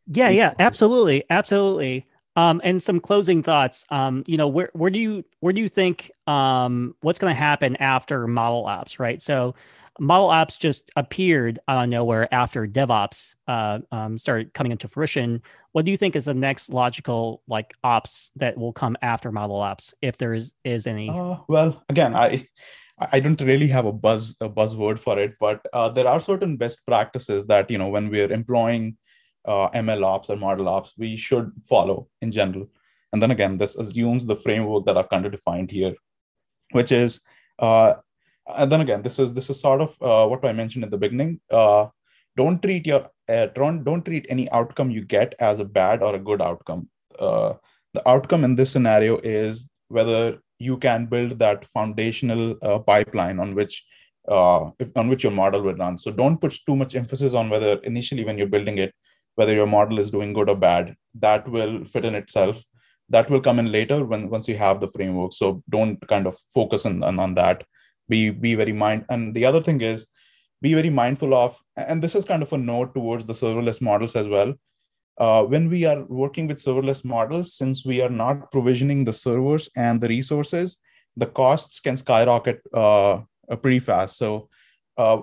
Yeah 0.07 0.29
yeah. 0.29 0.53
absolutely. 0.59 1.23
Absolutely 1.29 2.05
um, 2.35 2.61
and 2.63 2.81
some 2.81 2.99
closing 2.99 3.43
thoughts. 3.43 3.85
Um, 3.89 4.23
you 4.27 4.37
know, 4.37 4.47
where 4.47 4.69
where 4.73 4.91
do 4.91 4.99
you 4.99 5.25
where 5.39 5.53
do 5.53 5.61
you 5.61 5.69
think 5.69 6.11
um, 6.27 6.95
what's 7.01 7.19
going 7.19 7.33
to 7.33 7.39
happen 7.39 7.75
after 7.77 8.27
model 8.27 8.65
ops? 8.65 8.99
Right. 8.99 9.21
So, 9.21 9.55
model 9.99 10.29
ops 10.29 10.57
just 10.57 10.91
appeared 10.95 11.59
out 11.67 11.83
of 11.83 11.89
nowhere 11.89 12.33
after 12.33 12.67
DevOps 12.67 13.35
uh, 13.47 13.79
um, 13.91 14.17
started 14.17 14.53
coming 14.53 14.71
into 14.71 14.87
fruition. 14.87 15.41
What 15.71 15.85
do 15.85 15.91
you 15.91 15.97
think 15.97 16.15
is 16.15 16.25
the 16.25 16.33
next 16.33 16.69
logical 16.69 17.43
like 17.47 17.75
ops 17.83 18.31
that 18.37 18.57
will 18.57 18.73
come 18.73 18.97
after 19.01 19.31
model 19.31 19.57
ops, 19.57 19.93
if 20.01 20.17
there 20.17 20.33
is 20.33 20.55
is 20.63 20.87
any? 20.87 21.09
Uh, 21.09 21.37
well, 21.47 21.83
again, 21.89 22.15
I 22.15 22.47
I 22.99 23.19
don't 23.19 23.39
really 23.41 23.67
have 23.67 23.85
a 23.85 23.93
buzz 23.93 24.35
a 24.41 24.49
buzzword 24.49 24.99
for 24.99 25.19
it, 25.19 25.35
but 25.39 25.65
uh, 25.73 25.89
there 25.89 26.07
are 26.07 26.21
certain 26.21 26.57
best 26.57 26.85
practices 26.85 27.47
that 27.47 27.69
you 27.71 27.77
know 27.77 27.89
when 27.89 28.09
we're 28.09 28.31
employing 28.31 28.97
uh, 29.45 29.69
ML 29.69 30.03
ops 30.03 30.29
or 30.29 30.35
model 30.35 30.67
ops 30.67 30.93
we 30.97 31.15
should 31.15 31.51
follow 31.63 32.07
in 32.21 32.31
general. 32.31 32.69
And 33.11 33.21
then 33.21 33.31
again, 33.31 33.57
this 33.57 33.75
assumes 33.75 34.25
the 34.25 34.35
framework 34.35 34.85
that 34.85 34.97
I've 34.97 35.09
kind 35.09 35.25
of 35.25 35.31
defined 35.31 35.71
here, 35.71 35.95
which 36.71 36.91
is, 36.91 37.21
uh, 37.57 37.95
and 38.55 38.71
then 38.71 38.81
again, 38.81 39.01
this 39.01 39.19
is 39.19 39.33
this 39.33 39.49
is 39.49 39.59
sort 39.59 39.81
of 39.81 39.89
uh, 40.01 40.27
what 40.27 40.45
I 40.45 40.53
mentioned 40.53 40.83
in 40.83 40.89
the 40.89 40.97
beginning. 40.97 41.39
Uh, 41.49 41.87
don't 42.35 42.61
treat 42.61 42.85
your 42.85 43.09
uh, 43.27 43.47
don't 43.47 43.83
don't 43.83 44.05
treat 44.05 44.25
any 44.29 44.49
outcome 44.51 44.91
you 44.91 45.03
get 45.03 45.35
as 45.39 45.59
a 45.59 45.65
bad 45.65 46.03
or 46.03 46.15
a 46.15 46.19
good 46.19 46.41
outcome. 46.41 46.89
Uh, 47.17 47.53
the 47.93 48.07
outcome 48.07 48.43
in 48.43 48.55
this 48.55 48.71
scenario 48.71 49.17
is 49.19 49.67
whether 49.87 50.39
you 50.59 50.77
can 50.77 51.05
build 51.05 51.39
that 51.39 51.65
foundational 51.65 52.55
uh, 52.61 52.79
pipeline 52.79 53.39
on 53.39 53.55
which 53.55 53.85
uh, 54.27 54.69
if, 54.79 54.95
on 54.95 55.09
which 55.09 55.23
your 55.23 55.31
model 55.31 55.61
will 55.61 55.75
run. 55.75 55.97
So 55.97 56.11
don't 56.11 56.39
put 56.39 56.55
too 56.65 56.75
much 56.75 56.95
emphasis 56.95 57.33
on 57.33 57.49
whether 57.49 57.73
initially 57.83 58.23
when 58.23 58.37
you're 58.37 58.47
building 58.47 58.77
it 58.77 58.93
whether 59.39 59.55
your 59.59 59.71
model 59.73 59.99
is 59.99 60.11
doing 60.11 60.33
good 60.37 60.49
or 60.53 60.55
bad 60.55 60.95
that 61.25 61.47
will 61.47 61.85
fit 61.85 62.05
in 62.05 62.15
itself. 62.15 62.63
That 63.15 63.29
will 63.29 63.41
come 63.41 63.59
in 63.61 63.71
later 63.71 64.05
when 64.05 64.29
once 64.29 64.47
you 64.47 64.57
have 64.57 64.79
the 64.79 64.89
framework. 64.95 65.33
So 65.33 65.63
don't 65.69 65.95
kind 66.07 66.27
of 66.27 66.37
focus 66.53 66.85
on, 66.85 67.01
on, 67.03 67.19
on 67.19 67.35
that. 67.35 67.63
Be 68.07 68.29
be 68.29 68.55
very 68.55 68.73
mind 68.73 69.05
and 69.09 69.33
the 69.33 69.45
other 69.45 69.61
thing 69.61 69.81
is 69.81 70.07
be 70.61 70.73
very 70.73 70.89
mindful 70.89 71.33
of 71.33 71.59
and 71.77 72.01
this 72.03 72.15
is 72.15 72.25
kind 72.25 72.43
of 72.43 72.53
a 72.53 72.57
note 72.57 72.93
towards 72.95 73.27
the 73.27 73.37
serverless 73.41 73.81
models 73.81 74.15
as 74.15 74.27
well. 74.27 74.53
Uh, 75.17 75.43
when 75.43 75.69
we 75.69 75.85
are 75.85 76.03
working 76.23 76.47
with 76.47 76.63
serverless 76.65 77.03
models 77.03 77.53
since 77.53 77.85
we 77.85 78.01
are 78.01 78.15
not 78.23 78.51
provisioning 78.51 79.03
the 79.05 79.13
servers 79.13 79.69
and 79.75 80.01
the 80.01 80.07
resources 80.07 80.77
the 81.17 81.25
costs 81.25 81.79
can 81.79 81.97
skyrocket 81.97 82.61
uh, 82.73 83.21
pretty 83.61 83.79
fast. 83.79 84.17
So 84.17 84.49
uh, 84.97 85.21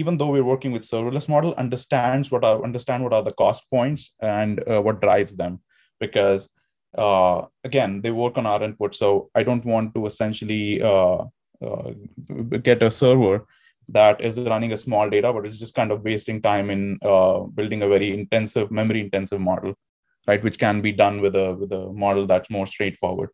even 0.00 0.18
though 0.18 0.32
we're 0.34 0.50
working 0.52 0.72
with 0.76 0.90
serverless 0.90 1.28
model 1.34 1.54
understands 1.64 2.30
what 2.30 2.44
are 2.48 2.62
understand 2.68 3.02
what 3.04 3.16
are 3.18 3.22
the 3.28 3.36
cost 3.42 3.68
points 3.70 4.12
and 4.20 4.62
uh, 4.68 4.80
what 4.80 5.00
drives 5.00 5.34
them. 5.36 5.60
Because 6.04 6.48
uh, 6.96 7.46
again 7.64 8.00
they 8.02 8.10
work 8.10 8.38
on 8.38 8.46
our 8.46 8.62
input 8.62 8.94
so 8.94 9.08
i 9.34 9.42
don't 9.42 9.66
want 9.72 9.94
to 9.94 10.06
essentially 10.06 10.80
uh, 10.82 11.18
uh 11.66 11.90
get 12.68 12.82
a 12.82 12.90
server 12.90 13.44
that 13.88 14.20
is 14.20 14.38
running 14.52 14.72
a 14.72 14.78
small 14.78 15.10
data 15.10 15.32
but 15.32 15.46
it's 15.46 15.58
just 15.58 15.74
kind 15.74 15.92
of 15.92 16.02
wasting 16.02 16.40
time 16.40 16.70
in 16.70 16.98
uh, 17.02 17.40
building 17.58 17.82
a 17.82 17.88
very 17.94 18.08
intensive 18.18 18.70
memory 18.70 19.00
intensive 19.00 19.40
model 19.40 19.74
right 20.26 20.42
which 20.42 20.58
can 20.58 20.80
be 20.80 20.92
done 20.92 21.20
with 21.20 21.36
a 21.36 21.54
with 21.54 21.72
a 21.72 21.92
model 21.92 22.26
that's 22.26 22.50
more 22.50 22.66
straightforward. 22.66 23.30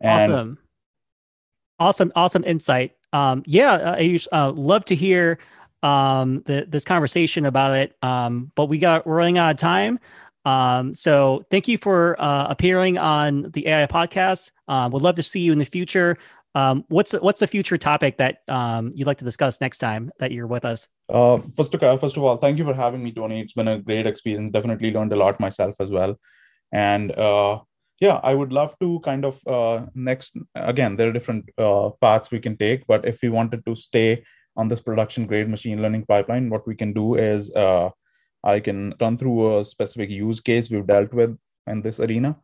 And 0.00 0.32
awesome. 0.32 0.58
Awesome 1.80 2.12
awesome 2.16 2.44
insight. 2.44 2.92
Um, 3.12 3.42
yeah 3.46 3.94
i 3.96 4.18
uh, 4.32 4.50
love 4.52 4.84
to 4.86 4.94
hear 4.94 5.38
um, 5.82 6.42
the, 6.46 6.66
this 6.68 6.84
conversation 6.84 7.46
about 7.46 7.76
it. 7.76 7.96
Um, 8.02 8.52
but 8.54 8.66
we 8.66 8.78
got 8.78 9.06
we're 9.06 9.16
running 9.16 9.38
out 9.38 9.50
of 9.50 9.56
time. 9.56 9.98
Um, 10.44 10.94
so 10.94 11.44
thank 11.50 11.68
you 11.68 11.78
for 11.78 12.20
uh, 12.20 12.46
appearing 12.48 12.96
on 12.96 13.50
the 13.52 13.66
AI 13.68 13.86
podcast. 13.86 14.50
Um, 14.66 14.92
would 14.92 15.02
love 15.02 15.16
to 15.16 15.22
see 15.22 15.40
you 15.40 15.52
in 15.52 15.58
the 15.58 15.66
future. 15.66 16.16
Um, 16.54 16.84
what's 16.88 17.12
what's 17.12 17.40
the 17.40 17.46
future 17.46 17.76
topic 17.76 18.16
that 18.16 18.38
um, 18.48 18.92
you'd 18.94 19.06
like 19.06 19.18
to 19.18 19.24
discuss 19.24 19.60
next 19.60 19.78
time 19.78 20.10
that 20.18 20.32
you're 20.32 20.46
with 20.46 20.64
us? 20.64 20.88
Uh, 21.08 21.38
first 21.56 21.74
of 21.74 22.00
first 22.00 22.16
of 22.16 22.22
all, 22.22 22.36
thank 22.36 22.58
you 22.58 22.64
for 22.64 22.74
having 22.74 23.02
me, 23.02 23.12
Tony. 23.12 23.40
It's 23.40 23.52
been 23.52 23.68
a 23.68 23.78
great 23.78 24.06
experience. 24.06 24.50
Definitely 24.50 24.90
learned 24.92 25.12
a 25.12 25.16
lot 25.16 25.38
myself 25.38 25.76
as 25.80 25.90
well. 25.90 26.18
And 26.72 27.12
uh, 27.12 27.60
yeah, 28.00 28.20
I 28.22 28.34
would 28.34 28.52
love 28.52 28.74
to 28.80 29.00
kind 29.00 29.24
of 29.24 29.46
uh, 29.46 29.86
next 29.94 30.36
again. 30.54 30.96
There 30.96 31.08
are 31.08 31.12
different 31.12 31.50
uh, 31.58 31.90
paths 32.00 32.30
we 32.30 32.40
can 32.40 32.56
take, 32.56 32.86
but 32.86 33.06
if 33.06 33.20
we 33.22 33.28
wanted 33.28 33.64
to 33.66 33.76
stay 33.76 34.24
on 34.58 34.68
this 34.68 34.80
production 34.80 35.26
grade 35.26 35.48
machine 35.48 35.80
learning 35.80 36.04
pipeline, 36.04 36.50
what 36.50 36.66
we 36.66 36.74
can 36.74 36.92
do 36.92 37.14
is 37.14 37.50
uh, 37.54 37.88
I 38.42 38.60
can 38.60 38.94
run 39.00 39.16
through 39.16 39.58
a 39.58 39.64
specific 39.64 40.10
use 40.10 40.40
case 40.40 40.68
we've 40.68 40.86
dealt 40.86 41.14
with 41.14 41.38
in 41.66 41.80
this 41.80 42.00
arena, 42.00 42.36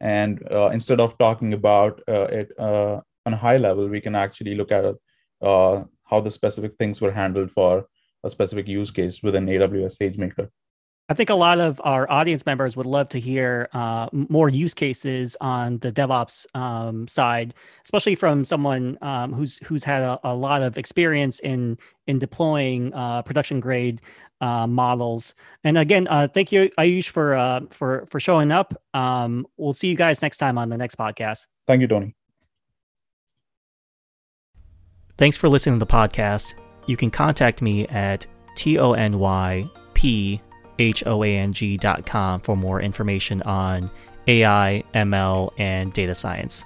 and 0.00 0.42
uh, 0.50 0.68
instead 0.68 1.00
of 1.00 1.18
talking 1.18 1.52
about 1.52 2.00
uh, 2.08 2.28
it 2.40 2.52
uh, 2.58 3.00
on 3.26 3.34
a 3.34 3.36
high 3.36 3.56
level, 3.56 3.88
we 3.88 4.00
can 4.00 4.14
actually 4.14 4.54
look 4.54 4.70
at 4.70 4.84
it, 4.84 4.96
how 5.42 6.20
the 6.20 6.30
specific 6.30 6.76
things 6.78 7.00
were 7.00 7.12
handled 7.12 7.50
for 7.50 7.86
a 8.24 8.30
specific 8.30 8.68
use 8.68 8.90
case 8.90 9.22
within 9.22 9.46
AWS 9.46 9.98
SageMaker. 10.00 10.48
I 11.08 11.14
think 11.14 11.30
a 11.30 11.34
lot 11.34 11.60
of 11.60 11.80
our 11.84 12.10
audience 12.10 12.44
members 12.46 12.76
would 12.76 12.86
love 12.86 13.08
to 13.10 13.20
hear 13.20 13.68
uh, 13.72 14.08
more 14.12 14.48
use 14.48 14.74
cases 14.74 15.36
on 15.40 15.78
the 15.78 15.92
DevOps 15.92 16.46
um, 16.56 17.06
side, 17.06 17.54
especially 17.84 18.16
from 18.16 18.44
someone 18.44 18.98
um, 19.02 19.32
who's 19.32 19.58
who's 19.58 19.84
had 19.84 20.02
a, 20.02 20.18
a, 20.24 20.34
lot 20.34 20.62
of 20.62 20.76
experience 20.76 21.38
in 21.38 21.78
in 22.08 22.18
deploying 22.18 22.92
uh, 22.92 23.22
production 23.22 23.60
grade 23.60 24.00
uh, 24.40 24.66
models. 24.66 25.36
And 25.62 25.78
again, 25.78 26.08
uh, 26.08 26.26
thank 26.26 26.50
you, 26.50 26.70
Ayush, 26.76 27.08
for 27.08 27.34
uh, 27.34 27.60
for 27.70 28.06
for 28.10 28.18
showing 28.18 28.50
up. 28.50 28.74
Um, 28.92 29.46
we'll 29.56 29.74
see 29.74 29.88
you 29.88 29.96
guys 29.96 30.22
next 30.22 30.38
time 30.38 30.58
on 30.58 30.70
the 30.70 30.76
next 30.76 30.96
podcast. 30.96 31.46
Thank 31.68 31.82
you, 31.82 31.86
Tony. 31.86 32.16
Thanks 35.16 35.36
for 35.36 35.48
listening 35.48 35.78
to 35.78 35.84
the 35.86 35.90
podcast. 35.90 36.54
You 36.88 36.96
can 36.96 37.12
contact 37.12 37.62
me 37.62 37.86
at 37.86 38.26
t 38.56 38.76
o 38.76 38.92
n 38.92 39.20
y 39.20 39.70
p 39.94 40.40
hoang.com 40.78 42.40
for 42.40 42.56
more 42.56 42.80
information 42.80 43.42
on 43.42 43.90
AI, 44.26 44.82
ML, 44.94 45.52
and 45.58 45.92
data 45.92 46.14
science. 46.14 46.64